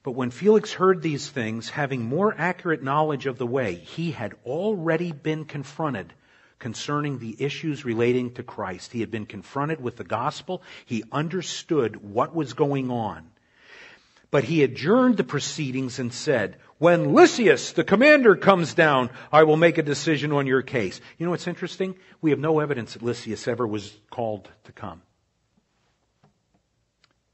[0.02, 4.34] But when Felix heard these things, having more accurate knowledge of the way, he had
[4.46, 6.14] already been confronted
[6.58, 8.92] concerning the issues relating to Christ.
[8.92, 10.62] He had been confronted with the gospel.
[10.86, 13.30] He understood what was going on.
[14.32, 19.58] But he adjourned the proceedings and said, when Lysias, the commander, comes down, I will
[19.58, 21.00] make a decision on your case.
[21.18, 21.96] You know what's interesting?
[22.22, 25.02] We have no evidence that Lysias ever was called to come.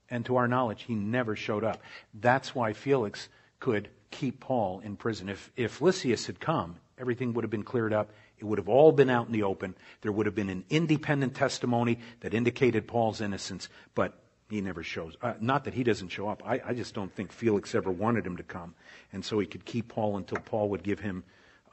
[0.10, 1.82] And to our knowledge, he never showed up.
[2.14, 3.30] That's why Felix
[3.60, 5.30] could keep Paul in prison.
[5.30, 8.12] If, if Lysias had come, everything would have been cleared up.
[8.38, 9.76] It would have all been out in the open.
[10.02, 13.70] There would have been an independent testimony that indicated Paul's innocence.
[13.94, 15.16] But he never shows.
[15.22, 16.44] Uh, not that he doesn't show up.
[16.46, 18.76] I, I, just don't think Felix ever wanted him to come,
[19.12, 21.24] and so he could keep Paul until Paul would give him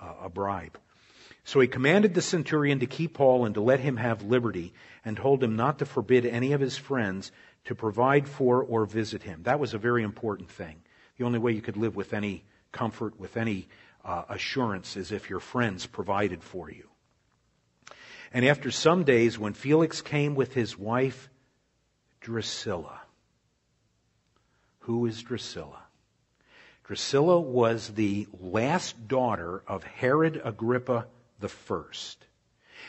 [0.00, 0.78] uh, a bribe.
[1.44, 4.72] So he commanded the centurion to keep Paul and to let him have liberty,
[5.04, 7.32] and told him not to forbid any of his friends
[7.64, 9.42] to provide for or visit him.
[9.42, 10.82] That was a very important thing.
[11.18, 13.68] The only way you could live with any comfort, with any
[14.04, 16.88] uh, assurance, is if your friends provided for you.
[18.32, 21.28] And after some days, when Felix came with his wife
[22.22, 23.00] Drusilla.
[24.80, 25.82] Who is Drusilla?
[26.84, 31.06] Drusilla was the last daughter of Herod Agrippa
[31.48, 32.24] first.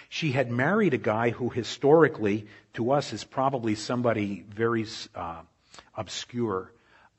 [0.10, 5.42] She had married a guy who historically, to us, is probably somebody very uh,
[5.96, 6.72] obscure.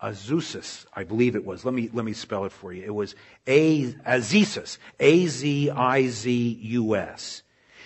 [0.02, 1.64] Azusis, I believe it was.
[1.64, 2.82] Let me, let me spell it for you.
[2.82, 3.14] It was
[3.46, 5.72] A, Azizus, A-Z-I-Z-U-S.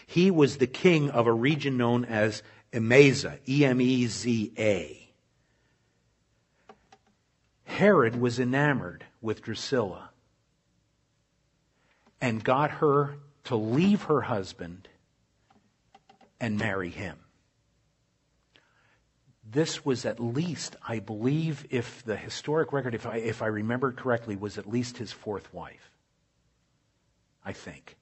[0.06, 2.42] He was the king of a region known as
[2.72, 5.08] Emeza, E-M-E-Z-A.
[7.64, 10.10] Herod was enamored with Drusilla
[12.20, 14.88] and got her to leave her husband
[16.40, 17.18] and marry him.
[19.50, 23.92] This was at least, I believe, if the historic record, if I, if I remember
[23.92, 25.90] correctly, was at least his fourth wife.
[27.44, 27.96] I think.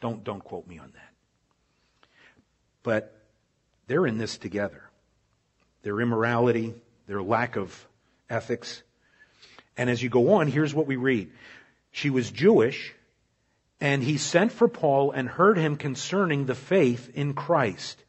[0.00, 2.08] Don't, don't quote me on that.
[2.82, 3.17] But
[3.88, 4.82] they're in this together.
[5.82, 6.74] Their immorality,
[7.06, 7.86] their lack of
[8.30, 8.82] ethics.
[9.76, 11.30] And as you go on, here's what we read.
[11.90, 12.94] She was Jewish,
[13.80, 18.04] and he sent for Paul and heard him concerning the faith in Christ.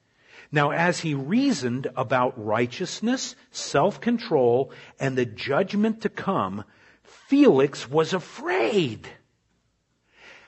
[0.51, 6.65] Now, as he reasoned about righteousness, self-control, and the judgment to come,
[7.03, 9.07] Felix was afraid.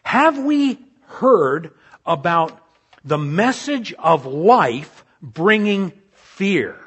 [0.03, 1.71] Have we heard
[2.05, 2.59] about
[3.05, 6.77] the message of life bringing fear?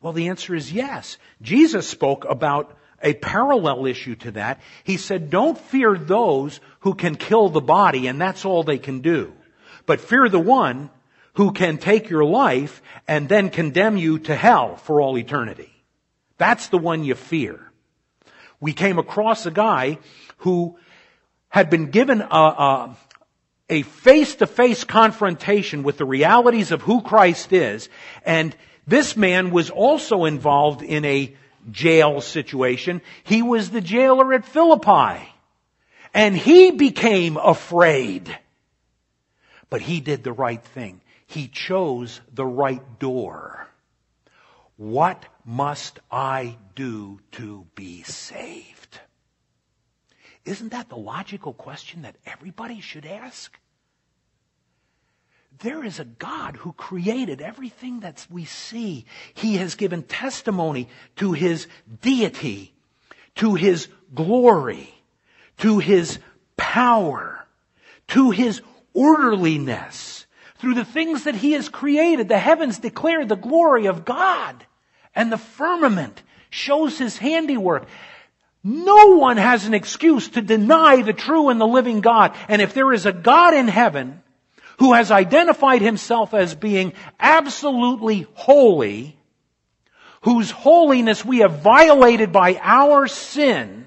[0.00, 1.18] Well, the answer is yes.
[1.42, 4.60] Jesus spoke about a parallel issue to that.
[4.84, 9.00] He said, don't fear those who can kill the body and that's all they can
[9.00, 9.32] do.
[9.86, 10.90] But fear the one
[11.34, 15.72] who can take your life and then condemn you to hell for all eternity.
[16.36, 17.60] That's the one you fear.
[18.60, 19.98] We came across a guy
[20.38, 20.78] who
[21.48, 22.96] had been given a, a,
[23.68, 27.88] a face-to-face confrontation with the realities of who Christ is,
[28.24, 28.56] and
[28.86, 31.36] this man was also involved in a
[31.70, 33.02] jail situation.
[33.24, 35.28] He was the jailer at Philippi.
[36.14, 38.36] And he became afraid.
[39.68, 41.02] But he did the right thing.
[41.26, 43.68] He chose the right door.
[44.76, 48.77] What must I do to be saved?
[50.48, 53.58] Isn't that the logical question that everybody should ask?
[55.58, 59.04] There is a God who created everything that we see.
[59.34, 61.66] He has given testimony to His
[62.00, 62.72] deity,
[63.34, 64.94] to His glory,
[65.58, 66.18] to His
[66.56, 67.46] power,
[68.08, 68.62] to His
[68.94, 70.26] orderliness.
[70.60, 74.64] Through the things that He has created, the heavens declare the glory of God,
[75.14, 77.86] and the firmament shows His handiwork.
[78.68, 82.36] No one has an excuse to deny the true and the living God.
[82.48, 84.22] And if there is a God in heaven,
[84.78, 89.16] who has identified himself as being absolutely holy,
[90.20, 93.86] whose holiness we have violated by our sin,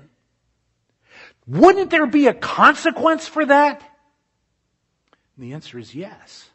[1.45, 3.84] wouldn't there be a consequence for that?
[5.38, 6.49] And the answer is yes.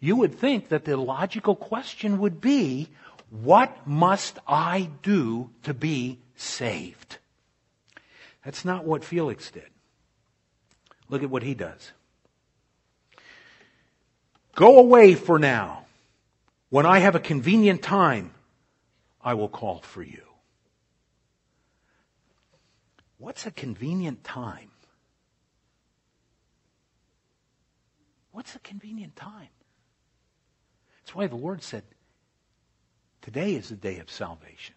[0.00, 2.88] You would think that the logical question would be,
[3.30, 7.18] what must I do to be saved?
[8.44, 9.70] That's not what Felix did.
[11.08, 11.92] Look at what he does.
[14.54, 15.84] Go away for now.
[16.70, 18.32] When I have a convenient time,
[19.20, 20.22] I will call for you.
[23.18, 24.70] What's a convenient time?
[28.30, 29.48] What's a convenient time?
[31.00, 31.82] That's why the Lord said,
[33.22, 34.75] Today is the day of salvation.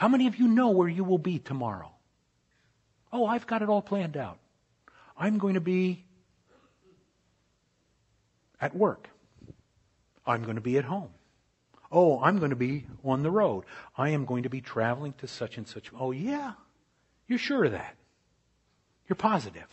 [0.00, 1.92] How many of you know where you will be tomorrow?
[3.12, 4.38] Oh, I've got it all planned out.
[5.14, 6.06] I'm going to be
[8.58, 9.10] at work.
[10.26, 11.10] I'm going to be at home.
[11.92, 13.64] Oh, I'm going to be on the road.
[13.94, 15.90] I am going to be traveling to such and such.
[15.94, 16.52] Oh, yeah.
[17.28, 17.94] You're sure of that.
[19.06, 19.68] You're positive.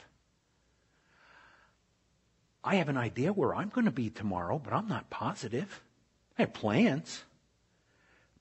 [2.66, 5.82] I have an idea where I'm going to be tomorrow, but I'm not positive.
[6.38, 7.24] I have plans.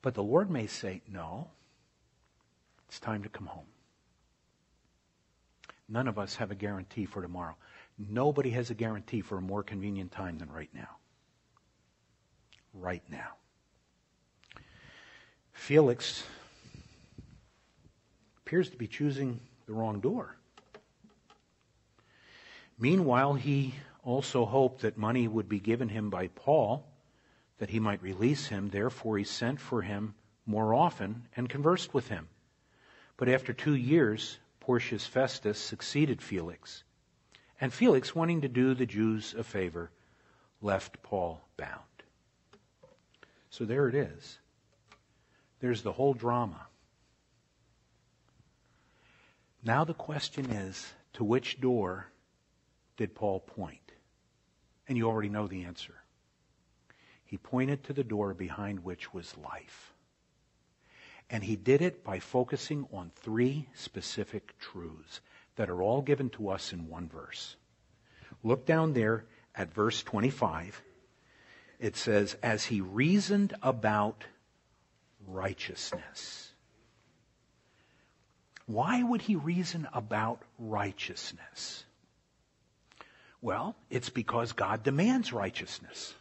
[0.03, 1.51] But the Lord may say, no,
[2.89, 3.67] it's time to come home.
[5.89, 7.57] None of us have a guarantee for tomorrow.
[7.99, 10.97] Nobody has a guarantee for a more convenient time than right now.
[12.75, 13.35] Right now.
[15.53, 16.25] Felix
[18.39, 20.37] appears to be choosing the wrong door.
[22.79, 23.75] Meanwhile, he
[24.05, 26.87] also hoped that money would be given him by Paul
[27.59, 28.69] that he might release him.
[28.69, 30.15] Therefore, he sent for him
[30.45, 32.29] more often and conversed with him.
[33.17, 36.85] But after two years, Porcius Festus succeeded Felix
[37.61, 39.91] and Felix, wanting to do the Jews a favor,
[40.61, 41.83] left Paul bound.
[43.51, 44.39] So there it is.
[45.61, 46.67] There's the whole drama.
[49.63, 52.09] Now the question is to which door
[52.97, 53.93] did Paul point?
[54.87, 55.95] And you already know the answer.
[57.25, 59.95] He pointed to the door behind which was life.
[61.29, 65.21] And he did it by focusing on three specific truths
[65.57, 67.57] that are all given to us in one verse.
[68.43, 69.25] Look down there
[69.55, 70.83] at verse 25.
[71.81, 74.25] It says, as he reasoned about
[75.27, 76.53] righteousness.
[78.67, 81.85] Why would he reason about righteousness?
[83.41, 86.15] Well, it's because God demands righteousness.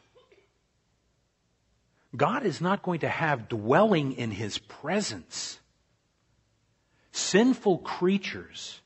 [2.17, 5.59] God is not going to have dwelling in his presence
[7.11, 8.81] sinful creatures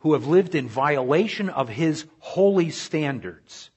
[0.00, 3.70] who have lived in violation of his holy standards.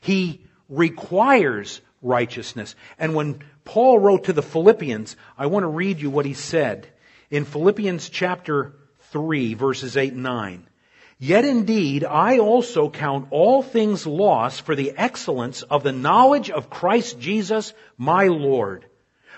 [0.00, 2.74] He requires righteousness.
[2.98, 6.88] And when Paul wrote to the Philippians, I want to read you what he said
[7.30, 8.74] in Philippians chapter
[9.10, 10.66] 3 verses 8 and 9.
[11.22, 16.70] Yet indeed, I also count all things lost for the excellence of the knowledge of
[16.70, 18.86] Christ Jesus, my Lord,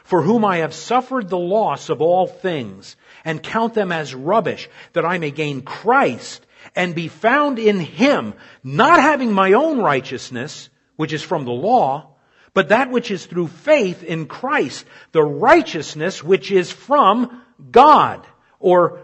[0.05, 4.71] for whom I have suffered the loss of all things, and count them as rubbish,
[4.93, 10.71] that I may gain Christ and be found in Him, not having my own righteousness,
[10.95, 12.15] which is from the law,
[12.55, 18.25] but that which is through faith in Christ, the righteousness which is from God,
[18.61, 19.01] or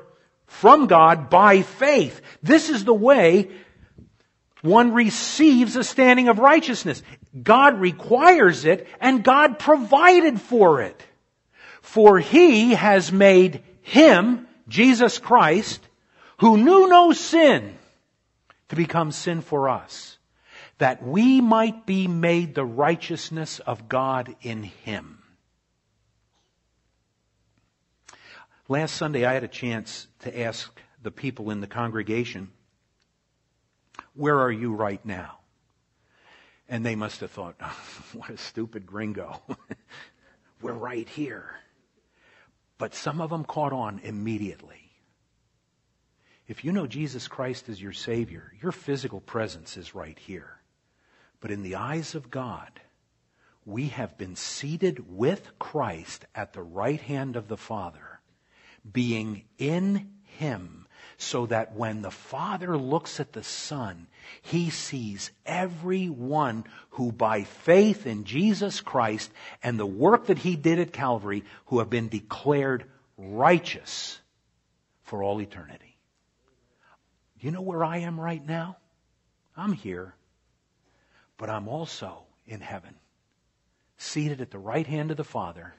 [0.49, 2.21] from God by faith.
[2.43, 3.51] This is the way
[4.63, 7.03] one receives a standing of righteousness.
[7.41, 11.01] God requires it and God provided for it.
[11.81, 15.81] For he has made him, Jesus Christ,
[16.39, 17.77] who knew no sin,
[18.69, 20.19] to become sin for us,
[20.79, 25.18] that we might be made the righteousness of God in him.
[28.71, 32.51] Last Sunday, I had a chance to ask the people in the congregation,
[34.13, 35.39] Where are you right now?
[36.69, 37.77] And they must have thought, oh,
[38.13, 39.41] What a stupid gringo.
[40.61, 41.55] We're right here.
[42.77, 44.93] But some of them caught on immediately.
[46.47, 50.61] If you know Jesus Christ as your Savior, your physical presence is right here.
[51.41, 52.81] But in the eyes of God,
[53.65, 58.18] we have been seated with Christ at the right hand of the Father
[58.91, 64.07] being in him so that when the Father looks at the Son,
[64.41, 69.31] he sees everyone who by faith in Jesus Christ
[69.63, 72.85] and the work that he did at Calvary who have been declared
[73.17, 74.21] righteous
[75.03, 75.97] for all eternity.
[77.41, 78.77] Do you know where I am right now?
[79.57, 80.15] I'm here,
[81.37, 82.95] but I'm also in heaven,
[83.97, 85.75] seated at the right hand of the Father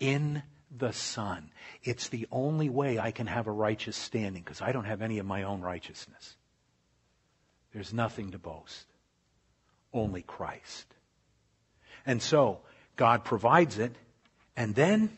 [0.00, 0.42] in
[0.76, 1.50] the Son.
[1.82, 5.18] It's the only way I can have a righteous standing because I don't have any
[5.18, 6.36] of my own righteousness.
[7.72, 8.86] There's nothing to boast.
[9.92, 10.86] Only Christ.
[12.04, 12.60] And so,
[12.96, 13.94] God provides it,
[14.56, 15.10] and then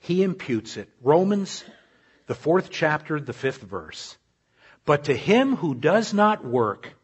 [0.00, 0.88] He imputes it.
[1.02, 1.64] Romans,
[2.26, 4.16] the fourth chapter, the fifth verse.
[4.84, 6.94] But to him who does not work,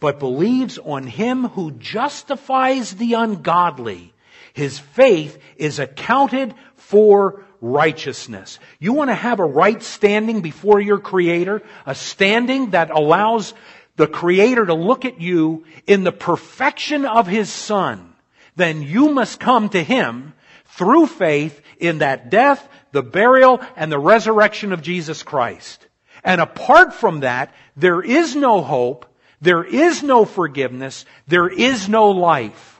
[0.00, 4.12] but believes on him who justifies the ungodly,
[4.52, 8.58] his faith is accounted for righteousness.
[8.78, 13.54] You want to have a right standing before your Creator, a standing that allows
[13.96, 18.14] the Creator to look at you in the perfection of His Son,
[18.56, 20.34] then you must come to Him
[20.66, 25.86] through faith in that death, the burial, and the resurrection of Jesus Christ.
[26.24, 29.06] And apart from that, there is no hope,
[29.40, 32.71] there is no forgiveness, there is no life.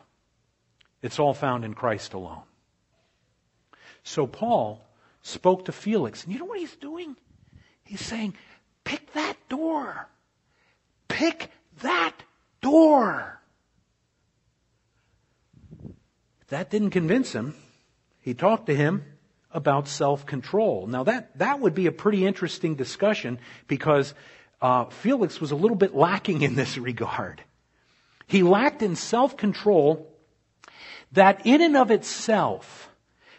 [1.03, 2.43] It's all found in Christ alone.
[4.05, 4.85] So Paul
[5.23, 6.25] spoke to Felix.
[6.25, 7.17] And you know what he's doing?
[7.85, 8.35] He's saying,
[8.85, 10.09] pick that door.
[11.09, 11.51] Pick
[11.83, 12.15] that
[12.61, 13.41] door.
[16.49, 17.55] That didn't convince him.
[18.21, 19.05] He talked to him
[19.51, 20.87] about self-control.
[20.87, 24.15] Now that, that would be a pretty interesting discussion because
[24.61, 27.43] uh, Felix was a little bit lacking in this regard.
[28.27, 30.12] He lacked in self-control
[31.13, 32.91] that in and of itself,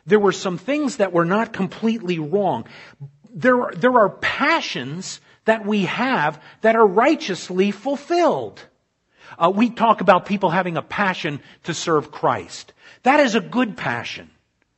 [0.05, 2.65] there were some things that were not completely wrong.
[3.33, 8.61] There, are, there are passions that we have that are righteously fulfilled.
[9.37, 12.73] Uh, we talk about people having a passion to serve Christ.
[13.03, 14.29] That is a good passion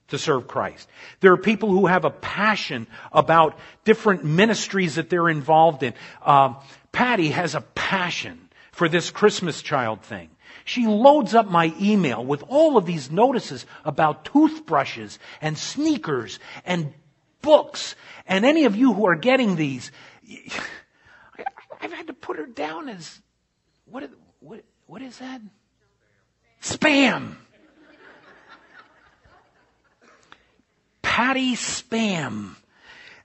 [0.09, 0.87] to serve Christ.
[1.19, 5.93] There are people who have a passion about different ministries that they're involved in.
[6.21, 6.55] Uh,
[6.91, 8.39] Patty has a passion
[8.71, 10.29] for this Christmas child thing.
[10.65, 16.93] She loads up my email with all of these notices about toothbrushes and sneakers and
[17.41, 17.95] books.
[18.27, 19.91] And any of you who are getting these,
[21.81, 23.21] I've had to put her down as,
[23.85, 24.09] what,
[24.39, 25.39] what, what is that?
[26.61, 27.35] Spam.
[31.15, 32.55] patty spam.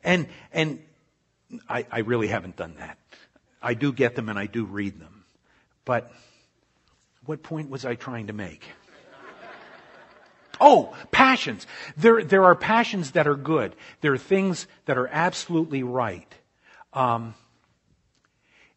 [0.05, 0.81] And, and
[1.69, 2.99] I, I really haven't done that.
[3.61, 5.25] I do get them and I do read them.
[5.85, 6.13] But
[7.25, 8.65] what point was I trying to make?
[10.61, 11.67] Oh, passions.
[11.97, 13.75] There, there are passions that are good.
[14.03, 16.31] There are things that are absolutely right.
[16.93, 17.35] Um,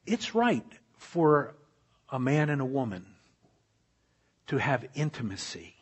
[0.06, 0.66] it's right
[0.98, 1.56] for
[2.10, 3.06] a man and a woman
[4.48, 5.76] to have intimacy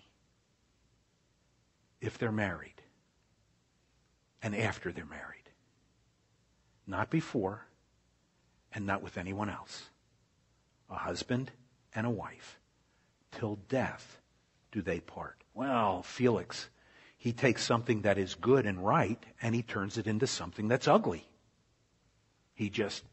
[1.99, 2.82] if they're married
[4.41, 5.38] and after they're married.
[6.88, 7.68] Not before
[8.74, 9.89] and not with anyone else.
[10.89, 11.51] A husband
[11.96, 12.60] and a wife.
[13.32, 14.20] Till death
[14.72, 15.38] do they part.
[15.54, 16.70] Well, Felix,
[17.18, 20.88] he takes something that is good and right and he turns it into something that's
[20.88, 21.28] ugly.
[22.54, 23.04] He just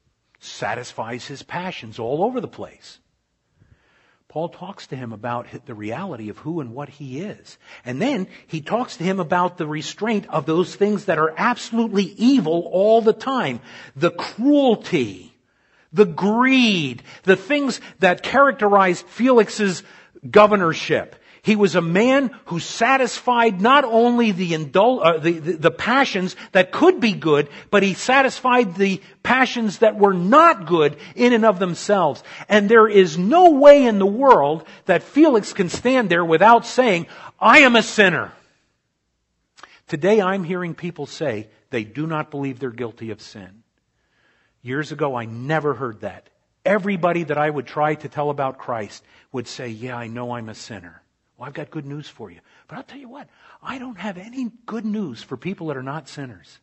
[0.41, 3.01] satisfies his passions all over the place.
[4.29, 7.57] Paul talks to him about the reality of who and what he is.
[7.83, 12.05] And then he talks to him about the restraint of those things that are absolutely
[12.05, 13.61] evil all the time.
[13.97, 15.28] The cruelty,
[15.93, 19.83] the greed, the things that characterized Felix's
[20.29, 21.17] governorship.
[21.43, 26.37] He was a man who satisfied not only the, indul- uh, the, the, the passions
[26.53, 31.47] that could be good, but he satisfied the passions that were not good in and
[31.47, 32.23] of themselves.
[32.49, 37.07] And there is no way in the world that Felix can stand there without saying,
[37.41, 38.33] I am a sinner.
[39.87, 43.63] Today I'm hearing people say they do not believe they're guilty of sin.
[44.63, 46.29] Years ago I never heard that.
[46.65, 50.49] Everybody that I would try to tell about Christ would say, yeah, I know I'm
[50.49, 51.03] a sinner.
[51.37, 52.41] Well, I've got good news for you.
[52.67, 53.29] But I'll tell you what,
[53.63, 56.59] I don't have any good news for people that are not sinners.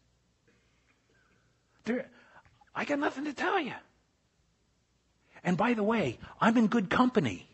[1.85, 2.07] They're,
[2.75, 3.73] I got nothing to tell you.
[5.43, 7.47] And by the way, I'm in good company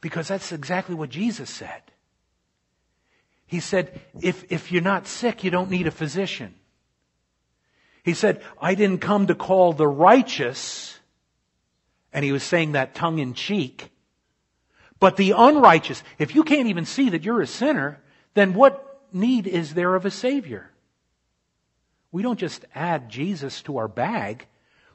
[0.00, 1.82] because that's exactly what Jesus said.
[3.46, 6.54] He said, if, if you're not sick, you don't need a physician.
[8.06, 10.96] He said, I didn't come to call the righteous,
[12.12, 13.90] and he was saying that tongue in cheek.
[15.00, 18.00] But the unrighteous, if you can't even see that you're a sinner,
[18.34, 20.70] then what need is there of a Savior?
[22.12, 24.46] We don't just add Jesus to our bag.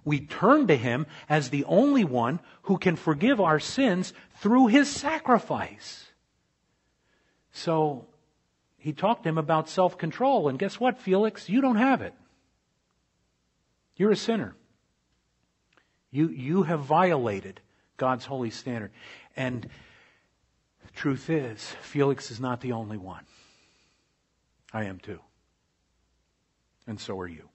[0.06, 4.90] We turn to Him as the only one who can forgive our sins through His
[4.90, 6.08] sacrifice.
[7.52, 8.08] So,
[8.78, 11.50] he talked to him about self-control, and guess what, Felix?
[11.50, 12.14] You don't have it.
[14.02, 14.56] You're a sinner.
[16.10, 17.62] You, you have violated
[17.98, 18.90] God's holy standard.
[19.38, 19.70] And
[20.96, 23.24] Truth is, Felix is not the only one.
[24.74, 25.20] I am too.
[26.88, 27.48] And so are you.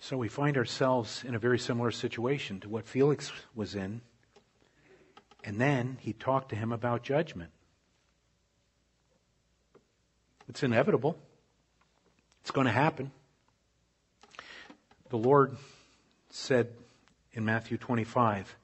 [0.00, 4.00] So we find ourselves in a very similar situation to what Felix was in.
[5.44, 7.50] And then he talked to him about judgment.
[10.48, 11.18] It's inevitable.
[12.46, 13.10] It's going to happen.
[15.10, 15.56] The Lord
[16.30, 16.68] said
[17.32, 18.56] in Matthew 25.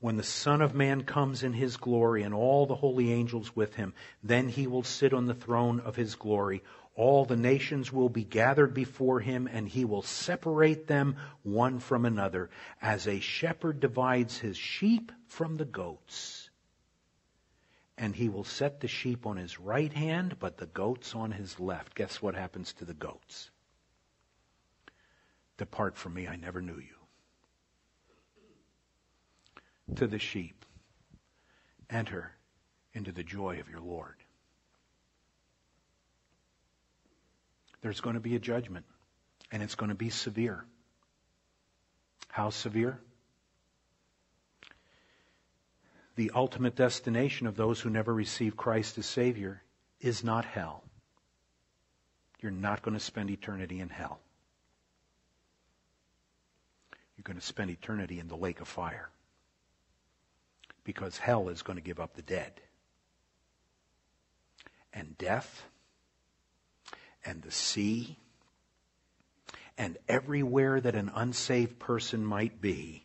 [0.00, 3.76] When the Son of Man comes in his glory and all the holy angels with
[3.76, 6.62] him, then he will sit on the throne of his glory.
[6.96, 12.04] All the nations will be gathered before him, and he will separate them one from
[12.04, 12.50] another,
[12.82, 16.47] as a shepherd divides his sheep from the goats.
[17.98, 21.58] And he will set the sheep on his right hand, but the goats on his
[21.58, 21.94] left.
[21.94, 23.50] Guess what happens to the goats?
[25.56, 26.98] Depart from me, I never knew you
[29.96, 30.64] to the sheep.
[31.90, 32.32] Enter
[32.92, 34.16] into the joy of your Lord.
[37.80, 38.86] There's going to be a judgment,
[39.50, 40.64] and it's going to be severe.
[42.28, 43.00] How severe?
[46.18, 49.62] The ultimate destination of those who never receive Christ as Savior
[50.00, 50.82] is not hell.
[52.40, 54.18] You're not going to spend eternity in hell.
[57.16, 59.10] You're going to spend eternity in the lake of fire
[60.82, 62.50] because hell is going to give up the dead.
[64.92, 65.66] And death
[67.24, 68.16] and the sea
[69.78, 73.04] and everywhere that an unsaved person might be,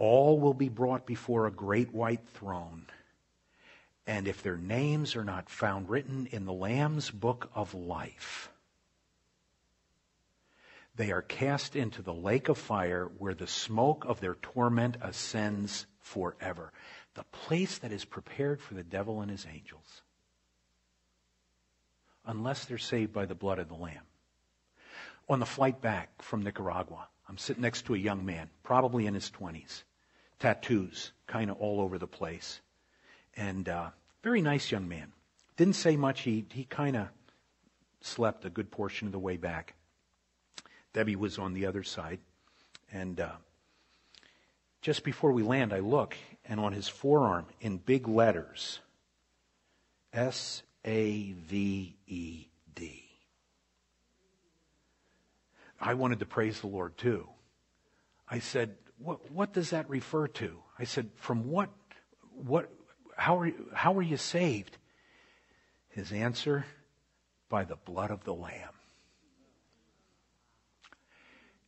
[0.00, 2.86] all will be brought before a great white throne.
[4.06, 8.50] And if their names are not found written in the Lamb's book of life,
[10.96, 15.86] they are cast into the lake of fire where the smoke of their torment ascends
[16.00, 16.72] forever.
[17.14, 20.02] The place that is prepared for the devil and his angels.
[22.24, 24.06] Unless they're saved by the blood of the Lamb.
[25.28, 29.14] On the flight back from Nicaragua, I'm sitting next to a young man, probably in
[29.14, 29.82] his 20s.
[30.40, 32.60] Tattoos, kind of all over the place.
[33.36, 33.90] And uh,
[34.22, 35.12] Very nice young man.
[35.56, 36.22] Didn't say much.
[36.22, 37.08] He, he kind of
[38.00, 39.74] slept a good portion of the way back.
[40.92, 42.18] Debbie was on the other side.
[42.92, 43.32] And uh,
[44.82, 48.80] just before we land, I look, and on his forearm, in big letters,
[50.12, 53.04] S A V E D.
[55.80, 57.26] I wanted to praise the Lord too.
[58.28, 60.58] I said, what, what does that refer to?
[60.78, 61.70] I said, from what,
[62.34, 62.70] what,
[63.16, 64.76] how are, you, how are you saved?
[65.88, 66.64] His answer,
[67.48, 68.74] by the blood of the Lamb.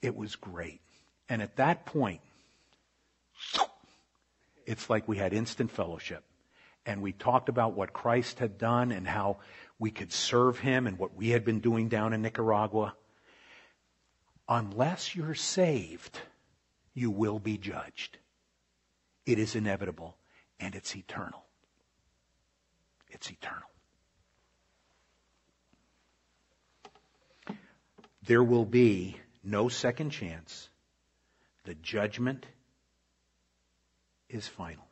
[0.01, 0.81] It was great.
[1.29, 2.21] And at that point,
[4.67, 6.25] it's like we had instant fellowship.
[6.85, 9.39] And we talked about what Christ had done and how
[9.79, 12.95] we could serve him and what we had been doing down in Nicaragua.
[14.49, 16.19] Unless you're saved,
[16.95, 18.19] you will be judged.
[19.25, 20.17] It is inevitable
[20.61, 21.45] and it's eternal.
[23.11, 23.69] It's eternal.
[28.25, 30.69] There will be no second chance.
[31.65, 32.47] The judgment
[34.29, 34.87] is final.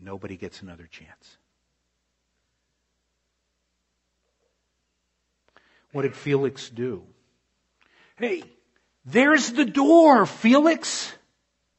[0.00, 1.38] Nobody gets another chance.
[5.92, 7.02] What did Felix do?
[8.16, 8.44] Hey,
[9.04, 11.12] there's the door, Felix.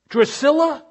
[0.09, 0.83] Drusilla.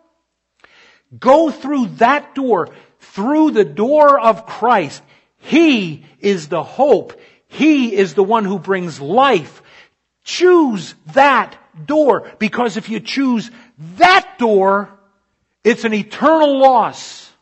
[1.19, 2.71] Go through that door,
[3.01, 5.03] through the door of Christ.
[5.39, 7.19] He is the hope.
[7.47, 9.63] He is the one who brings life.
[10.25, 11.57] Choose that
[11.87, 13.51] door because if you choose
[13.97, 14.91] that door,
[15.65, 17.33] it's an eternal loss.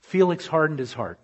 [0.00, 1.18] Felix hardened his heart.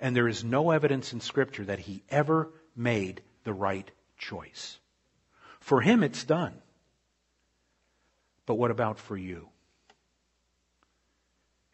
[0.00, 4.78] And there is no evidence in Scripture that he ever made the right choice.
[5.60, 6.54] For him, it's done.
[8.46, 9.48] But what about for you?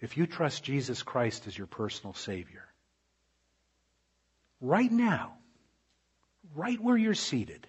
[0.01, 2.65] If you trust Jesus Christ as your personal Savior,
[4.61, 5.35] right now,
[6.55, 7.67] right where you're seated,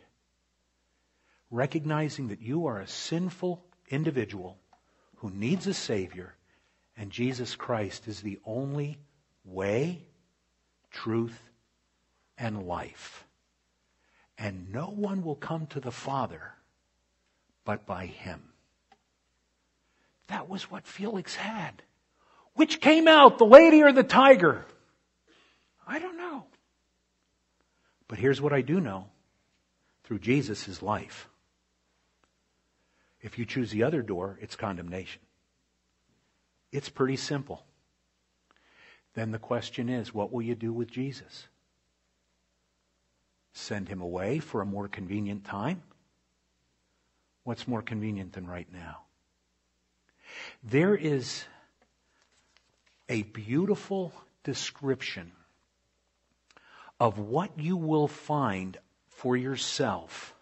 [1.52, 4.58] recognizing that you are a sinful individual
[5.18, 6.36] who needs a Savior,
[6.98, 8.98] and Jesus Christ is the only
[9.44, 10.02] way,
[10.92, 11.40] truth,
[12.38, 13.26] and life.
[14.38, 16.54] And no one will come to the Father
[17.64, 18.42] but by Him.
[20.28, 21.82] That was what Felix had.
[22.54, 24.66] Which came out, the lady or the tiger?
[25.86, 26.46] I don't know.
[28.08, 29.08] But here's what I do know
[30.04, 31.28] through Jesus, life.
[33.22, 35.22] If you choose the other door, it's condemnation.
[36.72, 37.66] It's pretty simple.
[39.16, 41.48] Then the question is, what will you do with Jesus?
[43.58, 45.82] Send him away for a more convenient time?
[47.46, 49.04] What's more convenient than right now?
[50.62, 51.46] There is
[53.08, 54.12] a beautiful
[54.44, 55.32] description
[57.00, 58.78] of what you will find
[59.08, 60.36] for yourself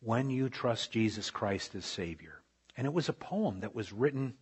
[0.00, 2.40] when you trust Jesus Christ as Savior.
[2.76, 4.34] And it was a poem that was written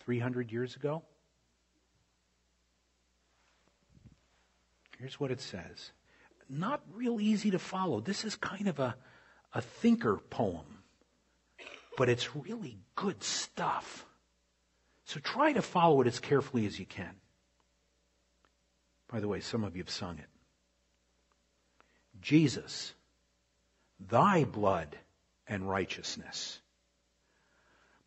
[0.00, 1.02] 300 years ago.
[5.02, 5.90] Here's what it says.
[6.48, 7.98] Not real easy to follow.
[7.98, 8.94] This is kind of a,
[9.52, 10.84] a thinker poem,
[11.98, 14.06] but it's really good stuff.
[15.04, 17.16] So try to follow it as carefully as you can.
[19.10, 20.28] By the way, some of you have sung it.
[22.20, 22.94] Jesus,
[23.98, 24.96] thy blood
[25.48, 26.60] and righteousness,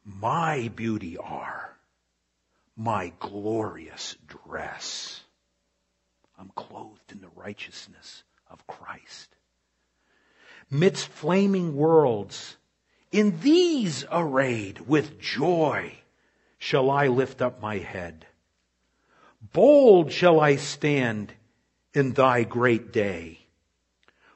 [0.05, 1.75] my beauty are,
[2.77, 5.24] my glorious dress.
[6.37, 9.35] I'm clothed in the righteousness of Christ.
[10.69, 12.57] Midst flaming worlds,
[13.11, 15.99] in these arrayed with joy,
[16.57, 18.25] shall I lift up my head.
[19.53, 21.33] Bold shall I stand
[21.93, 23.39] in thy great day,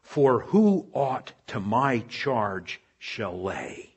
[0.02, 3.96] for who aught to my charge shall lay?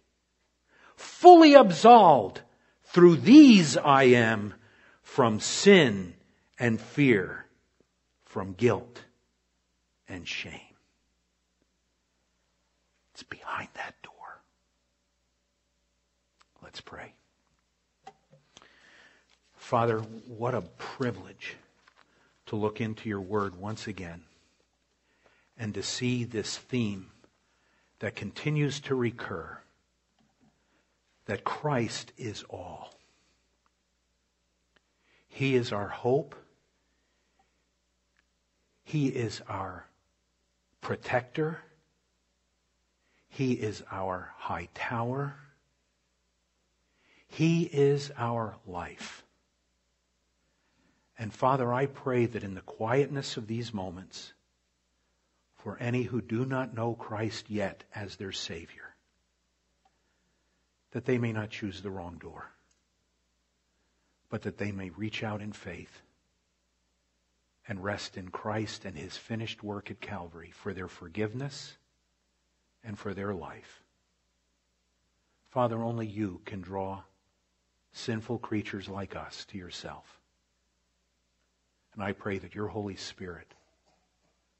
[0.96, 2.40] Fully absolved,
[2.84, 4.54] through these I am
[5.02, 6.14] from sin
[6.58, 7.41] and fear,
[8.32, 9.02] from guilt
[10.08, 10.74] and shame.
[13.12, 14.40] It's behind that door.
[16.62, 17.12] Let's pray.
[19.54, 21.56] Father, what a privilege
[22.46, 24.22] to look into your word once again
[25.58, 27.10] and to see this theme
[27.98, 29.58] that continues to recur
[31.26, 32.94] that Christ is all.
[35.28, 36.34] He is our hope.
[38.84, 39.86] He is our
[40.80, 41.58] protector.
[43.28, 45.36] He is our high tower.
[47.28, 49.24] He is our life.
[51.18, 54.32] And Father, I pray that in the quietness of these moments,
[55.56, 58.94] for any who do not know Christ yet as their Savior,
[60.90, 62.50] that they may not choose the wrong door,
[64.28, 66.02] but that they may reach out in faith
[67.68, 71.76] and rest in Christ and His finished work at Calvary for their forgiveness
[72.84, 73.82] and for their life.
[75.50, 77.02] Father, only you can draw
[77.92, 80.20] sinful creatures like us to yourself.
[81.94, 83.54] And I pray that your Holy Spirit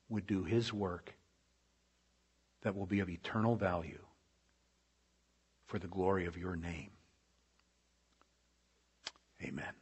[0.09, 1.15] would do his work
[2.61, 3.99] that will be of eternal value
[5.65, 6.91] for the glory of your name.
[9.43, 9.82] Amen.